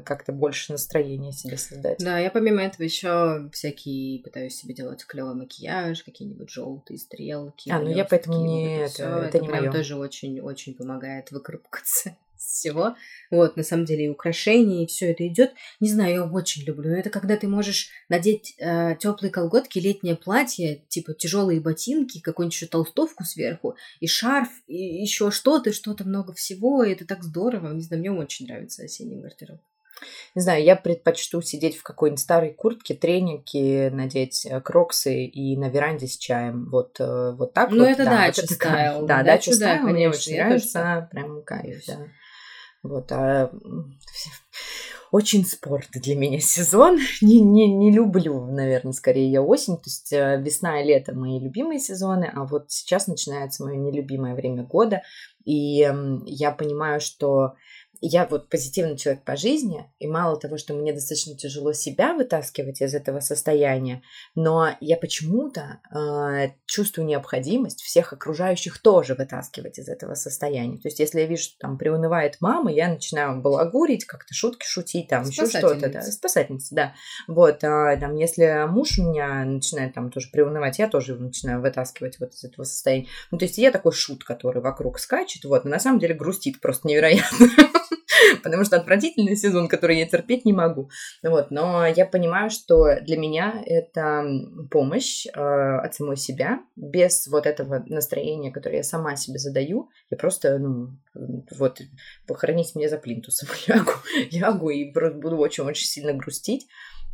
как-то 0.04 0.32
больше 0.32 0.72
настроения 0.72 1.32
себе 1.32 1.58
создать. 1.58 2.00
Да, 2.00 2.18
я 2.18 2.32
помимо 2.32 2.64
этого 2.64 2.84
еще 2.84 3.50
всякие 3.52 4.24
пытаюсь 4.24 4.56
себе 4.56 4.74
делать 4.74 5.06
клевый 5.06 5.36
макияж, 5.36 6.04
какие-нибудь 6.04 6.50
желтые 6.50 6.98
стрелки. 6.98 7.70
А, 7.70 7.80
ну 7.80 7.90
я 7.90 8.04
поэтому 8.18 8.38
вот 8.38 8.46
не 8.46 8.78
это, 8.78 8.94
всё. 8.94 9.18
это 9.20 9.40
не 9.40 9.48
прям 9.48 9.64
моё. 9.64 9.72
тоже 9.72 9.96
очень-очень 9.96 10.74
помогает 10.74 11.32
выкарабкаться 11.32 12.18
из 12.38 12.46
всего. 12.46 12.96
Вот, 13.32 13.58
на 13.58 13.64
самом 13.64 13.86
деле, 13.86 14.06
и 14.06 14.10
украшения, 14.10 14.84
и 14.84 14.88
все 14.88 15.12
это 15.12 15.28
идет. 15.28 15.54
Не 15.80 15.90
знаю, 15.90 16.14
я 16.14 16.26
очень 16.26 16.64
люблю. 16.64 16.90
Но 16.90 16.98
это 16.98 17.10
когда 17.10 17.38
ты 17.38 17.48
можешь 17.48 17.90
надеть 18.10 18.56
теплые 19.00 19.32
колготки, 19.32 19.80
летнее 19.80 20.16
платье, 20.16 20.84
типа 20.88 21.14
тяжелые 21.14 21.60
ботинки, 21.60 22.20
какую-нибудь 22.20 22.56
еще 22.56 22.68
толстовку 22.68 23.24
сверху, 23.24 23.76
и 24.00 24.08
шарф, 24.08 24.50
и 24.68 25.02
еще 25.02 25.32
что-то, 25.32 25.74
что-то 25.74 26.04
много 26.04 26.34
всего. 26.34 26.84
И 26.84 26.92
это 26.92 27.06
так 27.06 27.24
здорово. 27.24 27.74
Не 27.74 27.82
знаю, 27.82 28.00
мне 28.00 28.12
очень 28.12 28.48
нравится 28.48 28.84
осенний 28.84 29.22
гардероб. 29.22 29.60
Не 30.36 30.42
знаю, 30.42 30.64
я 30.64 30.76
предпочту 30.76 31.42
сидеть 31.42 31.78
в 31.78 31.84
какой-нибудь 31.84 32.20
старой 32.20 32.54
куртке, 32.54 32.94
тренике, 32.94 33.90
надеть 33.92 34.46
э, 34.46 34.60
кроксы 34.62 35.26
и 35.26 35.58
на 35.58 35.70
веранде 35.70 36.08
с 36.08 36.18
чаем. 36.18 36.70
Вот, 36.70 37.00
э, 37.00 37.32
вот 37.38 37.54
так 37.54 37.72
ну, 37.72 37.80
вот. 37.80 37.90
это 37.90 38.06
да, 38.06 38.12
дача 38.12 38.42
вот 38.42 38.50
стайл. 38.50 39.06
Да, 39.08 39.24
дача 39.24 39.54
стайл 39.54 39.84
да, 39.84 39.90
мне 39.90 40.10
очень 40.10 40.36
нравится. 40.36 41.08
Прям 41.12 41.44
кайф, 41.44 41.86
да. 41.88 42.00
Вот, 42.84 43.12
а 43.12 43.52
очень 45.12 45.46
спорт 45.46 45.88
для 45.94 46.16
меня 46.16 46.40
сезон. 46.42 47.00
Не, 47.22 47.40
не, 47.40 47.74
не 47.74 47.92
люблю, 47.92 48.46
наверное, 48.52 48.94
скорее 48.94 49.32
я 49.32 49.42
осень. 49.42 49.78
То 49.78 49.84
есть 49.86 50.12
э, 50.12 50.42
весна 50.42 50.82
и 50.82 50.86
лето 50.86 51.14
мои 51.16 51.40
любимые 51.40 51.80
сезоны, 51.80 52.30
а 52.34 52.46
вот 52.46 52.72
сейчас 52.72 53.08
начинается 53.08 53.64
мое 53.64 53.78
нелюбимое 53.78 54.36
время 54.36 54.64
года. 54.64 55.02
И 55.46 55.88
я 56.26 56.52
понимаю, 56.52 57.00
что 57.00 57.54
я 58.08 58.28
вот 58.30 58.50
позитивный 58.50 58.98
человек 58.98 59.24
по 59.24 59.36
жизни, 59.36 59.86
и 60.00 60.08
мало 60.08 60.40
того, 60.40 60.58
что 60.58 60.74
мне 60.74 60.94
достаточно 60.94 61.36
тяжело 61.36 61.74
себя 61.74 62.14
вытаскивать 62.14 62.82
из 62.82 62.94
этого 62.94 63.20
состояния, 63.20 64.04
но 64.36 64.70
я 64.80 64.98
почему-то 64.98 65.80
э, 65.92 66.52
чувствую 66.66 67.08
необходимость 67.08 67.82
всех 67.82 68.14
окружающих 68.14 68.82
тоже 68.82 69.16
вытаскивать 69.16 69.80
из 69.80 69.88
этого 69.88 70.14
состояния. 70.14 70.78
То 70.78 70.88
есть, 70.88 71.00
если 71.00 71.22
я 71.22 71.26
вижу, 71.26 71.44
что 71.44 71.58
там 71.60 71.78
приунывает 71.78 72.38
мама, 72.42 72.72
я 72.72 72.90
начинаю 72.90 73.42
балагурить, 73.42 74.06
как-то 74.06 74.34
шутки 74.34 74.66
шутить, 74.66 75.08
там 75.08 75.28
еще 75.28 75.48
что-то, 75.48 75.90
да, 75.90 76.02
Спасательница. 76.02 76.76
да. 76.76 76.94
Вот, 77.28 77.64
а, 77.64 77.98
там, 77.98 78.16
если 78.16 78.68
муж 78.68 79.00
у 79.00 79.10
меня 79.10 79.46
начинает 79.46 79.94
там 79.94 80.12
тоже 80.12 80.30
приунывать, 80.32 80.80
я 80.80 80.88
тоже 80.88 81.16
начинаю 81.16 81.62
вытаскивать 81.62 82.20
вот 82.20 82.34
из 82.34 82.44
этого 82.44 82.66
состояния. 82.66 83.08
Ну, 83.32 83.38
то 83.38 83.46
есть, 83.46 83.58
я 83.58 83.72
такой 83.72 83.94
шут, 83.94 84.24
который 84.24 84.62
вокруг 84.62 85.00
скачет, 85.00 85.44
вот, 85.46 85.64
но 85.66 85.72
на 85.72 85.80
самом 85.80 86.00
деле 86.00 86.14
грустит 86.14 86.62
просто 86.62 86.88
невероятно. 86.88 87.48
Потому 88.44 88.64
что 88.64 88.78
отвратительный 88.78 89.36
сезон, 89.36 89.68
который 89.68 89.98
я 90.00 90.06
терпеть 90.06 90.46
не 90.46 90.54
могу. 90.54 90.90
Вот, 91.24 91.52
но 91.52 91.86
я 91.86 92.06
понимаю, 92.06 92.50
что 92.50 93.00
для 93.02 93.18
меня 93.18 93.62
это 93.66 94.26
помощь 94.72 95.26
э, 95.28 95.32
от 95.32 95.94
самой 95.96 96.18
себя, 96.18 96.60
без 96.76 97.28
вот 97.28 97.46
этого 97.46 97.84
настроения, 97.88 98.52
которое 98.52 98.78
я 98.78 98.84
сама 98.84 99.16
себе 99.16 99.40
задаю. 99.40 99.90
Я 100.10 100.18
просто, 100.18 100.58
ну, 100.60 100.98
вот, 101.58 101.82
похоронить 102.28 102.76
меня 102.76 102.90
за 102.90 102.98
плинтусом 102.98 103.50
лягу, 103.68 103.94
лягу 104.32 104.70
и 104.70 104.92
просто 104.92 105.18
буду 105.18 105.38
очень-очень 105.38 105.88
сильно 105.88 106.14
грустить. 106.14 106.68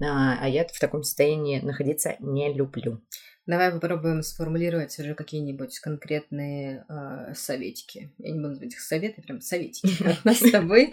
А, 0.04 0.38
а 0.42 0.50
я 0.50 0.66
в 0.66 0.80
таком 0.80 1.04
состоянии 1.04 1.60
находиться 1.60 2.16
не 2.20 2.52
люблю. 2.54 3.02
Давай 3.48 3.72
попробуем 3.72 4.22
сформулировать 4.22 4.98
уже 5.00 5.16
какие-нибудь 5.16 5.80
конкретные 5.80 6.86
э, 6.88 7.34
советики. 7.36 8.12
Я 8.20 8.32
не 8.32 8.40
буду 8.40 8.50
называть 8.50 8.74
их 8.74 8.80
советы, 8.80 9.22
прям 9.22 9.42
советики 9.42 10.04
от 10.04 10.24
нас 10.24 10.40
с 10.40 10.52
тобой. 10.52 10.92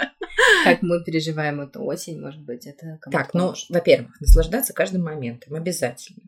Как 0.64 0.82
мы 0.82 1.04
переживаем 1.04 1.61
эту 1.61 1.82
осень, 1.84 2.20
может 2.20 2.40
быть, 2.40 2.66
это 2.66 2.98
Так, 3.11 3.34
ну, 3.34 3.54
во-первых, 3.68 4.18
наслаждаться 4.20 4.72
каждым 4.72 5.04
моментом 5.04 5.54
обязательно. 5.54 6.22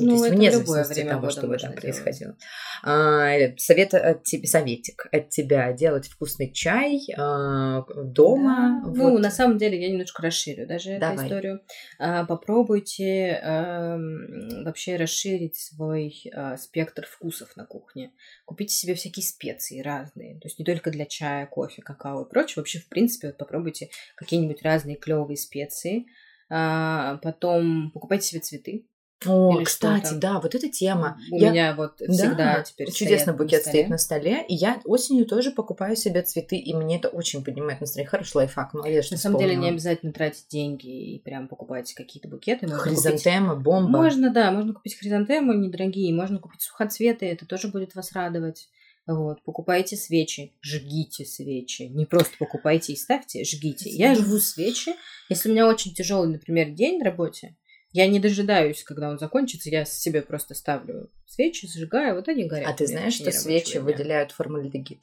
Ну, 0.00 0.06
то 0.06 0.12
есть 0.12 0.26
это 0.26 0.34
вне 0.34 0.50
зависимости 0.50 1.00
от 1.00 1.08
того, 1.08 1.30
что 1.30 1.46
бы 1.46 1.56
там 1.56 1.70
делать. 1.70 1.80
происходило. 1.80 2.36
А, 2.82 3.32
совет 3.56 3.94
от 3.94 4.24
тебя, 4.24 4.48
советик 4.48 5.06
от 5.12 5.28
тебя 5.28 5.72
делать 5.72 6.08
вкусный 6.08 6.52
чай 6.52 7.00
а, 7.16 7.84
дома. 7.96 8.82
Да. 8.82 8.90
вот. 8.90 8.96
Ну, 8.96 9.18
на 9.18 9.30
самом 9.30 9.58
деле, 9.58 9.80
я 9.80 9.88
немножко 9.88 10.22
расширю 10.22 10.66
даже 10.66 10.90
эту 10.90 11.00
Давай. 11.00 11.26
историю. 11.26 11.60
А, 11.98 12.24
попробуйте 12.24 13.40
ам, 13.42 14.64
вообще 14.64 14.96
расширить 14.96 15.56
свой 15.56 16.22
а, 16.34 16.56
спектр 16.56 17.06
вкусов 17.06 17.56
на 17.56 17.64
кухне. 17.64 18.10
Купите 18.44 18.74
себе 18.74 18.94
всякие 18.94 19.24
специи 19.24 19.80
разные. 19.80 20.40
То 20.40 20.48
есть 20.48 20.58
не 20.58 20.64
только 20.64 20.90
для 20.90 21.06
чая, 21.06 21.46
кофе, 21.46 21.82
какао 21.82 22.22
и 22.22 22.28
прочее. 22.28 22.54
Вообще, 22.56 22.80
в 22.80 22.88
принципе, 22.88 23.28
вот 23.28 23.38
попробуйте 23.38 23.90
какие-нибудь 24.16 24.62
разные 24.62 24.96
клевые 24.96 25.36
специи. 25.36 26.06
А, 26.50 27.18
потом 27.22 27.90
покупайте 27.92 28.26
себе 28.26 28.40
цветы. 28.40 28.86
О, 29.26 29.56
или 29.56 29.64
кстати, 29.64 30.14
да, 30.14 30.40
вот 30.40 30.54
эта 30.54 30.68
тема. 30.68 31.18
У 31.30 31.36
Я- 31.38 31.50
меня 31.50 31.74
вот 31.74 31.94
Да, 31.98 32.12
всегда 32.12 32.62
теперь 32.62 32.86
чудесный 32.90 33.18
стоят 33.18 33.26
на 33.26 33.32
букет 33.32 33.60
столе. 33.62 33.72
стоит 33.78 33.88
на 33.90 33.98
столе, 33.98 34.44
и 34.48 34.54
я 34.54 34.80
осенью 34.84 35.26
тоже 35.26 35.50
покупаю 35.50 35.96
себе 35.96 36.22
цветы, 36.22 36.56
и 36.56 36.74
мне 36.74 36.96
это 36.98 37.08
очень 37.08 37.44
поднимает 37.44 37.80
настроение. 37.80 38.08
Хороший 38.10 38.36
лайфхак, 38.38 38.74
молодец, 38.74 39.10
На 39.10 39.16
самом 39.16 39.38
деле 39.38 39.50
не 39.50 39.54
вспомнила. 39.56 39.72
обязательно 39.74 40.12
тратить 40.12 40.46
деньги 40.48 41.14
и 41.14 41.18
прям 41.18 41.48
покупать 41.48 41.92
какие-то 41.94 42.28
букеты. 42.28 42.66
Можно 42.66 42.82
купить 42.82 42.98
Хризантема, 43.02 43.56
бомба. 43.56 43.98
Можно, 43.98 44.30
да, 44.32 44.50
можно 44.50 44.72
купить 44.72 44.98
хризантемы 44.98 45.54
недорогие, 45.56 46.12
можно 46.14 46.38
купить 46.38 46.62
сухоцветы, 46.62 47.26
это 47.26 47.46
тоже 47.46 47.68
будет 47.68 47.94
вас 47.94 48.12
радовать. 48.12 48.68
Вот, 49.06 49.42
покупайте 49.44 49.96
свечи, 49.96 50.54
жгите 50.62 51.26
свечи. 51.26 51.82
Не 51.82 52.06
просто 52.06 52.32
покупайте 52.38 52.94
и 52.94 52.96
ставьте, 52.96 53.44
жгите. 53.44 53.90
Я 53.90 54.14
жгу 54.14 54.38
свечи. 54.38 54.92
Если 55.28 55.50
у 55.50 55.52
меня 55.52 55.68
очень 55.68 55.92
тяжелый, 55.92 56.30
например, 56.32 56.70
день 56.70 56.98
на 56.98 57.04
работе, 57.04 57.54
я 57.94 58.08
не 58.08 58.18
дожидаюсь, 58.18 58.82
когда 58.82 59.08
он 59.08 59.20
закончится, 59.20 59.70
я 59.70 59.84
себе 59.84 60.20
просто 60.20 60.54
ставлю 60.54 61.10
свечи, 61.26 61.66
зажигаю, 61.66 62.16
вот 62.16 62.26
они 62.26 62.44
горят. 62.44 62.68
А 62.68 62.74
ты 62.74 62.88
знаешь, 62.88 63.14
что 63.14 63.30
свечи 63.30 63.74
дня. 63.74 63.82
выделяют 63.82 64.32
формальдегид? 64.32 65.00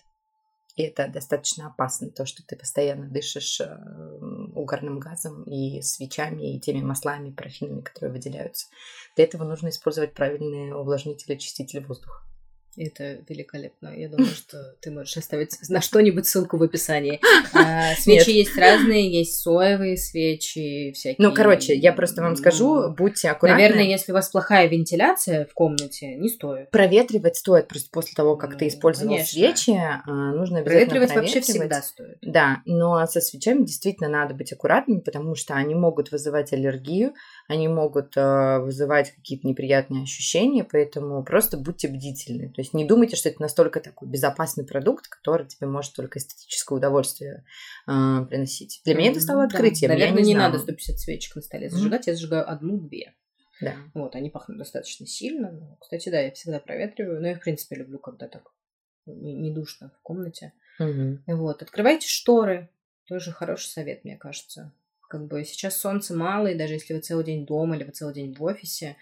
И 0.76 0.84
это 0.84 1.08
достаточно 1.08 1.68
опасно, 1.68 2.10
то, 2.10 2.26
что 2.26 2.44
ты 2.46 2.58
постоянно 2.58 3.08
дышишь 3.08 3.62
э, 3.62 3.78
угарным 4.54 5.00
газом 5.00 5.44
и 5.44 5.82
свечами, 5.82 6.56
и 6.56 6.60
теми 6.60 6.82
маслами, 6.82 7.32
парафинами, 7.32 7.80
которые 7.80 8.12
выделяются. 8.12 8.68
Для 9.16 9.24
этого 9.24 9.46
нужно 9.46 9.70
использовать 9.70 10.14
правильные 10.14 10.76
увлажнители, 10.76 11.36
очистители 11.36 11.80
воздуха. 11.80 12.26
Это 12.78 13.20
великолепно. 13.28 13.90
Я 13.96 14.08
думаю, 14.08 14.32
что 14.32 14.76
ты 14.82 14.92
можешь 14.92 15.18
оставить 15.18 15.58
на 15.70 15.82
что-нибудь 15.82 16.26
ссылку 16.26 16.58
в 16.58 16.64
описании. 16.64 17.20
А, 17.54 17.94
Свечи 18.00 18.30
есть 18.32 18.58
разные, 18.58 19.12
есть 19.12 19.42
соевые 19.42 19.98
свечи, 19.98 20.92
всякие. 20.94 21.16
Ну, 21.28 21.34
короче, 21.34 21.76
я 21.76 21.92
просто 21.92 22.22
вам 22.22 22.36
скажу, 22.38 22.76
Ну, 22.88 22.94
будьте 22.96 23.30
аккуратны. 23.30 23.62
Наверное, 23.62 23.84
если 23.84 24.14
у 24.14 24.16
вас 24.16 24.30
плохая 24.30 24.68
вентиляция 24.68 25.46
в 25.46 25.54
комнате, 25.54 26.16
не 26.16 26.30
стоит. 26.30 26.72
Проветривать 26.72 27.36
стоит 27.36 27.68
просто 27.68 27.90
после 27.92 28.14
того, 28.16 28.38
как 28.38 28.58
ты 28.58 28.66
Ну, 28.66 28.70
использовал 28.70 29.16
конечно. 29.16 29.32
свечи, 29.34 29.72
а, 29.78 30.32
нужно 30.32 30.60
обязательно 30.60 30.64
Проветривать 30.64 31.10
вообще 31.10 31.42
проветривать. 31.42 31.46
всегда 31.46 31.82
стоит. 31.82 32.18
Да, 32.22 32.62
но 32.66 33.06
со 33.08 33.20
свечами 33.20 33.66
действительно 33.66 34.10
надо 34.10 34.34
быть 34.34 34.54
аккуратным, 34.54 35.02
потому 35.02 35.36
что 35.36 35.56
они 35.56 35.76
могут 35.76 36.12
вызывать 36.12 36.54
аллергию, 36.54 37.14
они 37.52 37.68
могут 37.68 38.16
э, 38.16 38.60
вызывать 38.60 39.12
какие-то 39.12 39.48
неприятные 39.48 40.04
ощущения, 40.04 40.64
поэтому 40.64 41.24
просто 41.24 41.58
будьте 41.58 41.88
бдительны. 41.90 42.50
То 42.50 42.62
есть 42.62 42.74
не 42.74 42.86
думайте, 42.86 43.16
что 43.16 43.30
это 43.30 43.42
настолько 43.42 43.80
такой 43.82 44.08
безопасный 44.08 44.66
продукт, 44.66 45.08
который 45.08 45.46
тебе 45.48 45.68
может 45.68 45.94
только 45.94 46.20
эстетическое 46.20 46.78
удовольствие 46.78 47.44
э, 47.88 48.26
приносить. 48.30 48.82
Для 48.86 48.96
меня 48.96 49.12
это 49.12 49.20
стало 49.20 49.42
Да. 49.42 49.56
открытием. 49.56 49.92
я 49.92 49.98
Наверное, 49.98 50.24
не, 50.24 50.34
знала. 50.34 50.48
надо 50.52 50.60
150 50.64 51.00
свечек 51.00 51.36
на 51.36 51.42
столе 51.42 51.70
зажигать, 51.70 52.08
я 52.08 52.14
зажигаю 52.16 52.50
одну-две. 52.50 53.14
Да. 53.60 53.76
Вот, 53.94 54.16
они 54.16 54.30
пахнут 54.30 54.58
достаточно 54.58 55.06
сильно. 55.06 55.52
но, 55.52 55.76
Кстати, 55.80 56.10
да, 56.10 56.20
я 56.22 56.32
всегда 56.32 56.60
проветриваю, 56.60 57.22
но 57.22 57.28
я, 57.28 57.36
в 57.36 57.42
принципе, 57.42 57.76
люблю, 57.76 58.00
когда 58.00 58.28
так 58.28 58.44
не, 59.06 59.34
не 59.34 59.52
душно 59.54 59.92
в 60.00 60.02
комнате. 60.02 60.54
Мгм. 60.80 61.24
Вот, 61.28 61.62
открывайте 61.62 62.08
шторы. 62.08 62.70
Тоже 63.08 63.32
хороший 63.32 63.68
совет, 63.68 64.04
мне 64.06 64.16
кажется. 64.18 64.72
Как 65.12 65.28
бы 65.28 65.44
сейчас 65.44 65.76
солнца 65.76 66.16
мало, 66.16 66.48
и 66.48 66.56
даже 66.56 66.76
если 66.76 66.94
вы 66.94 67.02
целый 67.02 67.26
день 67.26 67.46
дома 67.46 67.76
или 67.76 67.84
вы 67.84 67.92
целый 67.92 68.14
день 68.14 68.34
в 68.34 68.42
офисе, 68.42 68.96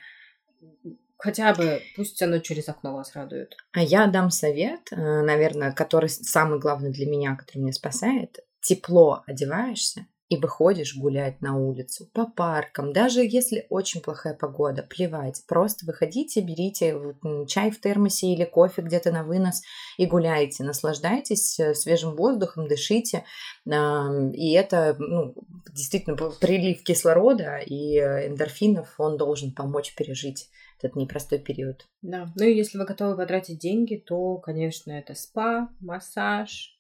хотя 1.18 1.54
бы 1.54 1.84
пусть 1.96 2.20
оно 2.24 2.40
через 2.40 2.68
окно 2.68 2.96
вас 2.96 3.14
радует. 3.14 3.56
А 3.74 3.84
я 3.84 4.08
дам 4.08 4.32
совет, 4.32 4.92
э, 4.92 4.96
наверное, 4.96 5.72
который 5.72 6.10
самый 6.10 6.58
главный 6.58 6.92
для 6.92 7.06
меня, 7.06 7.36
который 7.36 7.60
меня 7.60 7.74
спасает. 7.74 8.40
Тепло 8.60 9.22
одеваешься 9.28 10.08
и 10.30 10.38
выходишь 10.38 10.96
гулять 10.96 11.42
на 11.42 11.58
улицу, 11.58 12.08
по 12.14 12.28
паркам, 12.28 12.94
даже 12.94 13.22
если 13.22 13.66
очень 13.70 14.02
плохая 14.02 14.36
погода, 14.36 14.84
плевать. 14.84 15.44
Просто 15.48 15.88
выходите, 15.88 16.42
берите 16.42 17.16
чай 17.48 17.72
в 17.72 17.82
термосе 17.82 18.28
или 18.28 18.46
кофе 18.46 18.84
где-то 18.84 19.12
на 19.12 19.24
вынос 19.24 19.64
и 19.98 20.06
гуляйте, 20.06 20.64
наслаждайтесь 20.64 21.60
э, 21.60 21.74
свежим 21.74 22.16
воздухом, 22.16 22.68
дышите. 22.68 23.26
И 23.66 24.54
это 24.54 24.96
ну, 25.00 25.34
действительно 25.74 26.16
прилив 26.16 26.84
кислорода 26.84 27.58
и 27.58 27.98
э, 27.98 28.28
эндорфинов, 28.28 29.00
он 29.00 29.18
должен 29.18 29.52
помочь 29.52 29.96
пережить 29.96 30.50
этот 30.78 30.96
непростой 30.96 31.40
период. 31.40 31.88
Да. 32.04 32.32
Ну 32.36 32.46
и 32.46 32.56
если 32.56 32.78
вы 32.78 32.86
готовы 32.86 33.18
потратить 33.18 33.60
деньги, 33.60 33.96
то, 33.96 34.38
конечно, 34.38 34.92
это 34.92 35.16
спа, 35.16 35.70
массаж, 35.80 36.78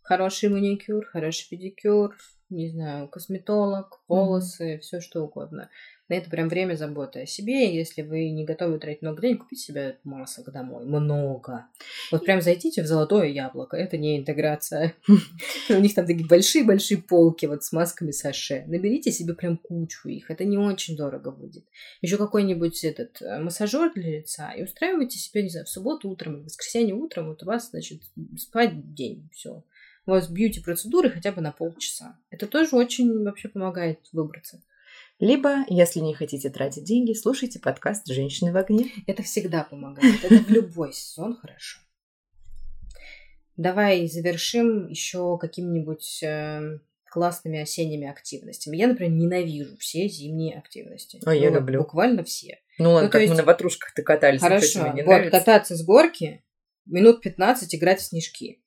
хороший 0.00 0.48
маникюр, 0.48 1.04
хороший 1.04 1.48
педикюр, 1.50 2.16
не 2.50 2.68
знаю, 2.68 3.08
косметолог, 3.08 4.00
волосы, 4.08 4.78
все 4.78 5.00
что 5.00 5.22
угодно. 5.22 5.70
На 6.08 6.14
это 6.14 6.30
прям 6.30 6.48
время 6.48 6.74
заботы 6.74 7.20
о 7.20 7.26
себе. 7.26 7.74
Если 7.74 8.00
вы 8.00 8.30
не 8.30 8.46
готовы 8.46 8.78
тратить 8.78 9.02
много 9.02 9.20
денег, 9.20 9.42
купите 9.42 9.62
себе 9.62 9.98
масок 10.04 10.50
домой. 10.50 10.86
Много. 10.86 11.66
Вот 12.10 12.24
прям 12.24 12.40
зайдите 12.40 12.82
в 12.82 12.86
золотое 12.86 13.26
яблоко. 13.26 13.76
Это 13.76 13.98
не 13.98 14.18
интеграция. 14.18 14.94
У 15.68 15.74
них 15.74 15.94
там 15.94 16.06
такие 16.06 16.26
большие-большие 16.26 17.02
полки 17.02 17.44
вот 17.44 17.62
с 17.62 17.72
масками 17.72 18.10
саше. 18.10 18.64
Наберите 18.68 19.12
себе 19.12 19.34
прям 19.34 19.58
кучу 19.58 20.08
их. 20.08 20.30
Это 20.30 20.46
не 20.46 20.56
очень 20.56 20.96
дорого 20.96 21.30
будет. 21.30 21.64
Еще 22.00 22.16
какой-нибудь 22.16 22.82
этот 22.84 23.20
э, 23.20 23.38
массажер 23.40 23.92
для 23.92 24.20
лица. 24.20 24.52
И 24.52 24.62
устраивайте 24.62 25.18
себе, 25.18 25.42
не 25.42 25.50
знаю, 25.50 25.66
в 25.66 25.70
субботу 25.70 26.08
утром, 26.08 26.40
в 26.40 26.44
воскресенье 26.44 26.94
утром. 26.94 27.28
Вот 27.28 27.42
у 27.42 27.46
вас, 27.46 27.68
значит, 27.68 28.00
спать 28.38 28.94
день. 28.94 29.28
Все. 29.34 29.62
У 30.08 30.12
вас 30.12 30.30
бьюти-процедуры 30.30 31.10
хотя 31.10 31.32
бы 31.32 31.42
на 31.42 31.52
полчаса. 31.52 32.18
Это 32.30 32.46
тоже 32.46 32.74
очень 32.76 33.24
вообще 33.24 33.48
помогает 33.48 34.00
выбраться. 34.12 34.62
Либо, 35.20 35.66
если 35.68 36.00
не 36.00 36.14
хотите 36.14 36.48
тратить 36.48 36.84
деньги, 36.84 37.12
слушайте 37.12 37.58
подкаст 37.58 38.06
«Женщины 38.06 38.50
в 38.50 38.56
огне». 38.56 38.90
Это 39.06 39.22
всегда 39.22 39.64
помогает. 39.64 40.24
Это 40.24 40.42
в 40.42 40.48
любой 40.48 40.94
сезон 40.94 41.36
хорошо. 41.36 41.80
Давай 43.58 44.06
завершим 44.06 44.88
еще 44.88 45.36
каким-нибудь 45.36 46.22
э, 46.22 46.78
классными 47.10 47.58
осенними 47.58 48.08
активностями. 48.08 48.78
Я, 48.78 48.86
например, 48.86 49.12
ненавижу 49.12 49.76
все 49.76 50.08
зимние 50.08 50.56
активности. 50.56 51.20
А 51.26 51.34
я 51.34 51.50
люблю. 51.50 51.80
Буквально 51.80 52.24
все. 52.24 52.60
Ну, 52.78 52.92
ладно, 52.92 53.10
как 53.10 53.28
мы 53.28 53.34
на 53.34 53.44
ватрушках-то 53.44 54.02
катались. 54.02 54.40
Хорошо, 54.40 54.86
не 54.94 55.02
вот, 55.02 55.10
нравится? 55.10 55.38
кататься 55.38 55.76
с 55.76 55.84
горки, 55.84 56.42
минут 56.86 57.20
15 57.20 57.74
играть 57.74 58.00
в 58.00 58.04
снежки. 58.04 58.62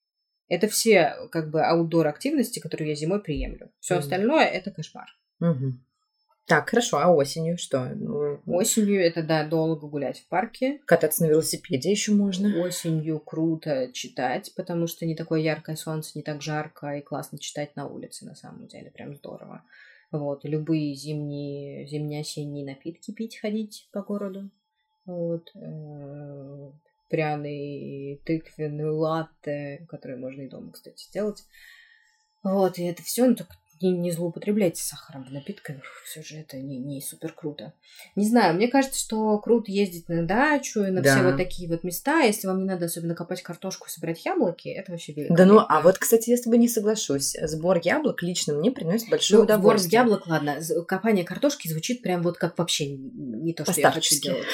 Это 0.51 0.67
все 0.67 1.15
как 1.31 1.49
бы 1.49 1.63
аутдор 1.63 2.07
активности, 2.07 2.59
которые 2.59 2.89
я 2.89 2.95
зимой 2.95 3.21
приемлю. 3.21 3.71
Все 3.79 3.93
Мгм. 3.93 3.99
остальное 4.01 4.43
это 4.43 4.69
кошмар. 4.69 5.07
Мгм. 5.39 5.81
Так, 6.45 6.69
хорошо, 6.69 6.97
а 6.97 7.07
осенью 7.07 7.57
что? 7.57 7.85
Ну, 7.95 8.41
Осенью 8.45 8.99
это 9.01 9.23
да, 9.23 9.47
долго 9.47 9.87
гулять 9.87 10.19
в 10.19 10.27
парке. 10.27 10.81
Кататься 10.85 11.23
на 11.23 11.29
велосипеде 11.29 11.89
еще 11.89 12.11
можно. 12.11 12.53
Осенью 12.59 13.21
круто 13.21 13.93
читать, 13.93 14.51
потому 14.53 14.87
что 14.87 15.05
не 15.05 15.15
такое 15.15 15.39
яркое 15.39 15.77
солнце, 15.77 16.11
не 16.15 16.21
так 16.21 16.41
жарко 16.41 16.97
и 16.97 17.01
классно 17.01 17.39
читать 17.39 17.77
на 17.77 17.87
улице, 17.87 18.25
на 18.25 18.35
самом 18.35 18.67
деле, 18.67 18.91
прям 18.91 19.15
здорово. 19.15 19.63
Вот, 20.11 20.43
любые 20.43 20.93
зимние, 20.95 21.87
зимние-осенние 21.87 22.65
напитки 22.65 23.11
пить, 23.11 23.39
ходить 23.39 23.87
по 23.93 24.01
городу. 24.01 24.49
Вот, 25.05 25.49
э, 25.55 26.71
пряный 27.11 28.21
тыквенный 28.25 28.89
латте, 28.89 29.85
который 29.89 30.17
можно 30.17 30.41
и 30.41 30.47
дома, 30.47 30.71
кстати, 30.71 31.03
сделать. 31.03 31.43
Вот, 32.41 32.79
и 32.79 32.83
это 32.85 33.03
все, 33.03 33.27
ну, 33.27 33.35
только 33.35 33.53
не, 33.81 33.91
не 33.91 34.11
злоупотребляйте 34.11 34.81
сахаром 34.81 35.23
в 35.25 35.31
напитках, 35.31 35.75
все 36.05 36.21
же 36.23 36.37
это 36.37 36.57
не, 36.57 36.77
не 36.77 37.01
супер 37.01 37.33
круто. 37.33 37.73
Не 38.15 38.25
знаю, 38.27 38.55
мне 38.55 38.67
кажется, 38.67 38.99
что 38.99 39.37
круто 39.39 39.71
ездить 39.71 40.09
на 40.09 40.25
дачу 40.25 40.81
и 40.83 40.91
на 40.91 41.01
Да. 41.01 41.15
все 41.15 41.23
вот 41.25 41.37
такие 41.37 41.69
вот 41.69 41.83
места. 41.83 42.21
Если 42.21 42.47
вам 42.47 42.59
не 42.59 42.65
надо 42.65 42.85
особенно 42.85 43.15
копать 43.15 43.41
картошку 43.41 43.87
и 43.87 43.91
собирать 43.91 44.23
яблоки, 44.25 44.69
это 44.69 44.91
вообще 44.91 45.13
великолепно. 45.13 45.45
Да 45.45 45.51
ну, 45.51 45.59
а 45.67 45.81
вот, 45.81 45.97
кстати, 45.97 46.29
я 46.29 46.37
с 46.37 46.41
тобой 46.41 46.57
не 46.59 46.67
соглашусь. 46.67 47.35
Сбор 47.43 47.79
яблок 47.83 48.21
лично 48.23 48.53
мне 48.53 48.71
приносит 48.71 49.09
большое 49.09 49.39
Ну, 49.41 49.45
сбор 49.45 49.57
удовольствие. 49.57 49.99
яблок, 49.99 50.27
ладно. 50.27 50.57
Копание 50.87 51.23
картошки 51.25 51.67
звучит 51.67 52.01
прям 52.01 52.21
вот 52.21 52.37
как 52.37 52.57
вообще 52.57 52.87
не 52.95 53.53
то, 53.53 53.63
что 53.69 53.79
я 53.79 53.91
хочу 53.91 54.19
делать. 54.21 54.45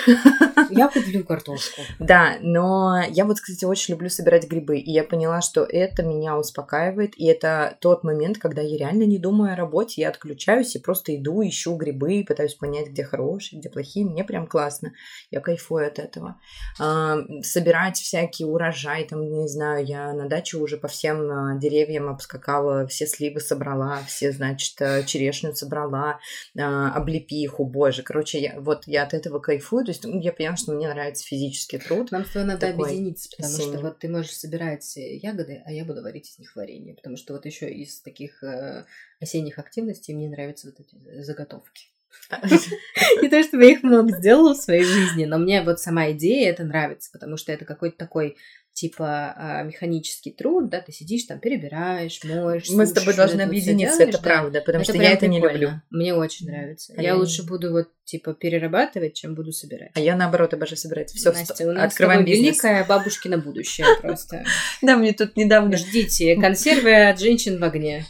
Я 0.70 0.92
люблю 0.94 1.24
картошку. 1.24 1.82
Да, 2.00 2.38
но 2.42 3.02
я 3.10 3.26
вот, 3.26 3.40
кстати, 3.40 3.66
очень 3.66 3.94
люблю 3.94 4.10
собирать 4.10 4.48
грибы, 4.48 4.78
и 4.80 4.92
я 4.92 5.04
поняла, 5.04 5.42
что 5.42 5.64
это 5.64 6.04
меня 6.04 6.38
успокаивает, 6.38 7.14
и 7.18 7.26
это 7.26 7.78
тот 7.82 8.04
момент, 8.04 8.38
когда 8.38 8.62
я 8.62 8.78
реально 8.78 9.04
не 9.04 9.17
думаю 9.20 9.54
о 9.54 9.56
работе, 9.56 10.02
я 10.02 10.10
отключаюсь 10.10 10.76
и 10.76 10.80
просто 10.80 11.16
иду, 11.16 11.42
ищу 11.42 11.76
грибы, 11.76 12.24
пытаюсь 12.28 12.56
понять, 12.56 12.90
где 12.90 13.04
хорошие, 13.04 13.60
где 13.60 13.70
плохие, 13.70 14.06
мне 14.06 14.24
прям 14.24 14.48
классно, 14.48 14.94
я 15.32 15.42
кайфую 15.42 15.88
от 15.88 16.00
этого. 16.00 16.40
А, 16.80 17.18
собирать 17.42 17.98
всякие 17.98 18.48
урожай, 18.48 19.06
там, 19.06 19.22
не 19.22 19.48
знаю, 19.48 19.86
я 19.86 20.14
на 20.14 20.28
даче 20.28 20.58
уже 20.58 20.78
по 20.78 20.88
всем 20.88 21.30
а, 21.30 21.58
деревьям 21.58 22.10
обскакала, 22.10 22.88
все 22.88 23.08
сливы 23.08 23.40
собрала, 23.40 24.00
все, 24.08 24.32
значит, 24.32 24.82
э, 24.82 25.04
черешню 25.06 25.54
собрала, 25.54 26.20
а, 26.58 26.92
облепиху, 26.92 27.66
боже, 27.66 28.04
короче, 28.04 28.40
я, 28.40 28.60
вот 28.60 28.84
я 28.88 29.04
от 29.04 29.14
этого 29.14 29.40
кайфую, 29.40 29.86
то 29.86 29.92
есть 29.92 30.04
я 30.06 30.32
поняла, 30.32 30.56
что 30.56 30.74
мне 30.74 30.88
нравится 30.88 31.26
физический 31.26 31.78
труд, 31.78 32.12
Нам 32.12 32.26
с 32.26 32.30
тобой 32.30 32.48
надо 32.48 32.68
Такой 32.68 32.90
объединиться, 32.90 33.30
потому 33.30 33.54
что 33.54 33.64
осенний. 33.64 33.84
вот 33.84 34.00
ты 34.00 34.10
можешь 34.10 34.32
собирать 34.32 34.98
э, 34.98 35.16
ягоды, 35.18 35.62
а 35.66 35.72
я 35.72 35.86
буду 35.86 36.02
варить 36.02 36.30
из 36.30 36.40
них 36.40 36.56
варенье. 36.56 36.96
Потому 36.96 37.18
что 37.18 37.34
вот 37.34 37.46
еще 37.46 37.70
из 37.70 38.02
таких 38.02 38.44
э, 38.44 38.86
осенних 39.20 39.60
активностей 39.60 40.14
мне 40.14 40.30
нравятся 40.30 40.68
вот 40.68 40.80
эти 40.80 41.22
заготовки. 41.22 41.88
Не 43.22 43.30
то, 43.30 43.44
чтобы 43.44 43.66
я 43.66 43.72
их 43.72 43.84
много 43.84 44.12
сделала 44.18 44.54
в 44.54 44.58
своей 44.58 44.84
жизни, 44.84 45.26
но 45.26 45.38
мне 45.38 45.62
вот 45.62 45.80
сама 45.80 46.12
идея 46.12 46.52
это 46.52 46.64
нравится, 46.64 47.10
потому 47.12 47.38
что 47.38 47.52
это 47.52 47.66
какой-то 47.66 47.98
такой 47.98 48.38
типа 48.78 49.34
а, 49.36 49.64
механический 49.64 50.32
труд, 50.32 50.70
да, 50.70 50.82
ты 50.82 50.92
сидишь 50.92 51.24
там, 51.24 51.40
перебираешь, 51.40 52.24
моешь, 52.24 52.70
Мы 52.70 52.86
с 52.86 52.94
тобой 52.94 53.16
должны 53.16 53.42
объединиться, 53.42 54.04
это 54.04 54.20
да. 54.20 54.24
правда, 54.24 54.62
потому 54.62 54.84
что 54.84 54.96
я 54.98 55.14
это 55.14 55.28
не 55.28 55.42
люблю. 55.42 55.82
Мне 55.90 56.14
очень 56.14 56.48
нравится. 56.48 56.94
Я 56.96 57.16
лучше 57.16 57.44
буду 57.44 57.72
вот 57.72 57.88
типа 58.06 58.36
перерабатывать, 58.36 59.16
чем 59.16 59.34
буду 59.34 59.52
собирать. 59.52 59.90
А 59.96 60.00
я 60.00 60.16
наоборот 60.16 60.54
обожаю 60.54 60.78
собирать. 60.78 61.10
Все, 61.10 61.32
Настя, 61.32 61.68
у 61.68 61.72
нас 61.72 61.92
открываем 61.92 62.24
бизнес. 62.24 62.64
великое 62.64 62.86
бабушкино 62.86 63.40
будущее 63.40 63.88
просто. 64.00 64.46
Да, 64.84 64.96
мне 64.96 65.12
тут 65.12 65.36
недавно, 65.36 65.76
Ждите, 65.76 66.36
консервы 66.36 67.10
от 67.10 67.20
женщин 67.20 67.60
в 67.60 67.64
огне. 67.64 68.06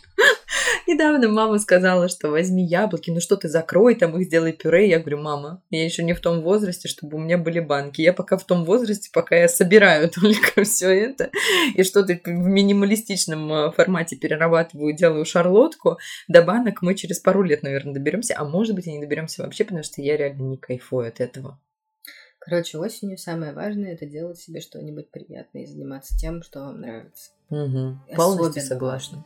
Недавно 0.87 1.27
мама 1.29 1.59
сказала, 1.59 2.07
что 2.07 2.29
возьми 2.29 2.65
яблоки, 2.65 3.11
ну 3.11 3.19
что 3.19 3.35
ты 3.35 3.49
закрой 3.49 3.95
там 3.95 4.17
их, 4.17 4.27
сделай 4.27 4.53
пюре. 4.53 4.89
Я 4.89 4.99
говорю, 4.99 5.19
мама, 5.21 5.63
я 5.69 5.83
еще 5.83 6.03
не 6.03 6.13
в 6.13 6.19
том 6.19 6.41
возрасте, 6.41 6.87
чтобы 6.87 7.17
у 7.17 7.19
меня 7.19 7.37
были 7.37 7.59
банки. 7.59 8.01
Я 8.01 8.13
пока 8.13 8.37
в 8.37 8.45
том 8.45 8.65
возрасте, 8.65 9.09
пока 9.13 9.35
я 9.35 9.47
собираю 9.47 10.09
только 10.21 10.63
все 10.63 10.89
это 10.89 11.29
и 11.75 11.83
что-то 11.83 12.19
в 12.23 12.29
минималистичном 12.29 13.53
э, 13.53 13.71
формате 13.71 14.15
перерабатываю, 14.15 14.95
делаю 14.95 15.25
шарлотку. 15.25 15.97
До 16.27 16.41
банок 16.41 16.81
мы 16.81 16.95
через 16.95 17.19
пару 17.19 17.43
лет, 17.43 17.63
наверное, 17.63 17.93
доберемся, 17.93 18.35
а 18.37 18.45
может 18.45 18.75
быть 18.75 18.87
и 18.87 18.91
не 18.91 18.99
доберемся 18.99 19.43
вообще, 19.43 19.63
потому 19.63 19.83
что 19.83 20.01
я 20.01 20.17
реально 20.17 20.43
не 20.43 20.57
кайфую 20.57 21.07
от 21.07 21.19
этого. 21.19 21.59
Короче, 22.39 22.77
осенью 22.77 23.17
самое 23.17 23.51
важное 23.51 23.93
это 23.93 24.05
делать 24.05 24.39
себе 24.39 24.61
что-нибудь 24.61 25.11
приятное 25.11 25.63
и 25.63 25.65
заниматься 25.65 26.17
тем, 26.17 26.41
что 26.43 26.61
вам 26.61 26.79
нравится. 26.79 27.31
Угу. 27.49 28.15
Полностью 28.15 28.61
согласна. 28.61 29.25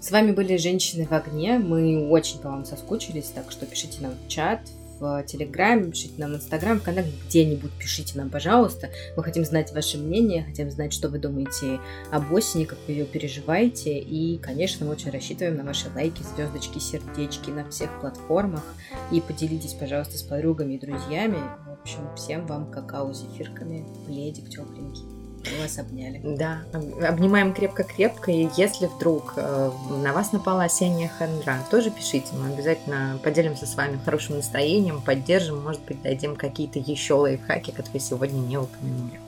С 0.00 0.10
вами 0.10 0.32
были 0.32 0.56
женщины 0.56 1.06
в 1.06 1.12
огне. 1.12 1.58
Мы 1.58 2.08
очень 2.08 2.38
по 2.38 2.48
вам 2.48 2.64
соскучились, 2.64 3.30
так 3.34 3.50
что 3.50 3.66
пишите 3.66 4.02
нам 4.02 4.12
в 4.12 4.28
чат, 4.28 4.60
в 5.00 5.22
Телеграме, 5.24 5.90
пишите 5.90 6.14
нам 6.18 6.32
в 6.32 6.36
Инстаграм, 6.36 6.78
в 6.78 6.82
ВКонтакте, 6.82 7.12
где-нибудь 7.28 7.72
пишите 7.72 8.16
нам, 8.18 8.30
пожалуйста. 8.30 8.90
Мы 9.16 9.22
хотим 9.22 9.44
знать 9.44 9.72
ваше 9.72 9.98
мнение, 9.98 10.44
хотим 10.44 10.70
знать, 10.70 10.92
что 10.92 11.08
вы 11.08 11.18
думаете 11.18 11.80
об 12.10 12.32
осени, 12.32 12.64
как 12.64 12.78
вы 12.86 12.94
ее 12.94 13.04
переживаете. 13.04 13.98
И, 13.98 14.38
конечно, 14.38 14.86
мы 14.86 14.92
очень 14.92 15.10
рассчитываем 15.10 15.56
на 15.56 15.64
ваши 15.64 15.90
лайки, 15.94 16.22
звездочки, 16.22 16.78
сердечки 16.78 17.50
на 17.50 17.68
всех 17.70 18.00
платформах. 18.00 18.64
И 19.10 19.20
поделитесь, 19.20 19.74
пожалуйста, 19.74 20.18
с 20.18 20.22
подругами 20.22 20.74
и 20.74 20.78
друзьями. 20.78 21.38
В 21.66 21.80
общем, 21.80 22.14
всем 22.16 22.46
вам 22.46 22.70
какао 22.70 23.12
с 23.12 23.20
зефирками, 23.20 23.86
пледик 24.06 24.48
тепленький. 24.50 25.15
Вас 25.60 25.78
обняли. 25.78 26.20
Да, 26.24 26.62
об- 26.72 27.04
обнимаем 27.04 27.52
крепко-крепко, 27.54 28.30
и 28.30 28.48
если 28.56 28.86
вдруг 28.86 29.34
э, 29.36 29.70
на 29.90 30.12
вас 30.12 30.32
напала 30.32 30.64
осенняя 30.64 31.08
хандра, 31.08 31.58
тоже 31.70 31.90
пишите, 31.90 32.34
мы 32.34 32.52
обязательно 32.52 33.18
поделимся 33.22 33.66
с 33.66 33.74
вами 33.76 33.98
хорошим 34.04 34.36
настроением, 34.36 35.00
поддержим, 35.00 35.62
может 35.62 35.82
быть, 35.84 36.02
дадим 36.02 36.36
какие-то 36.36 36.78
еще 36.78 37.14
лайфхаки, 37.14 37.70
которые 37.70 38.00
сегодня 38.00 38.38
не 38.38 38.58
упомянули. 38.58 39.20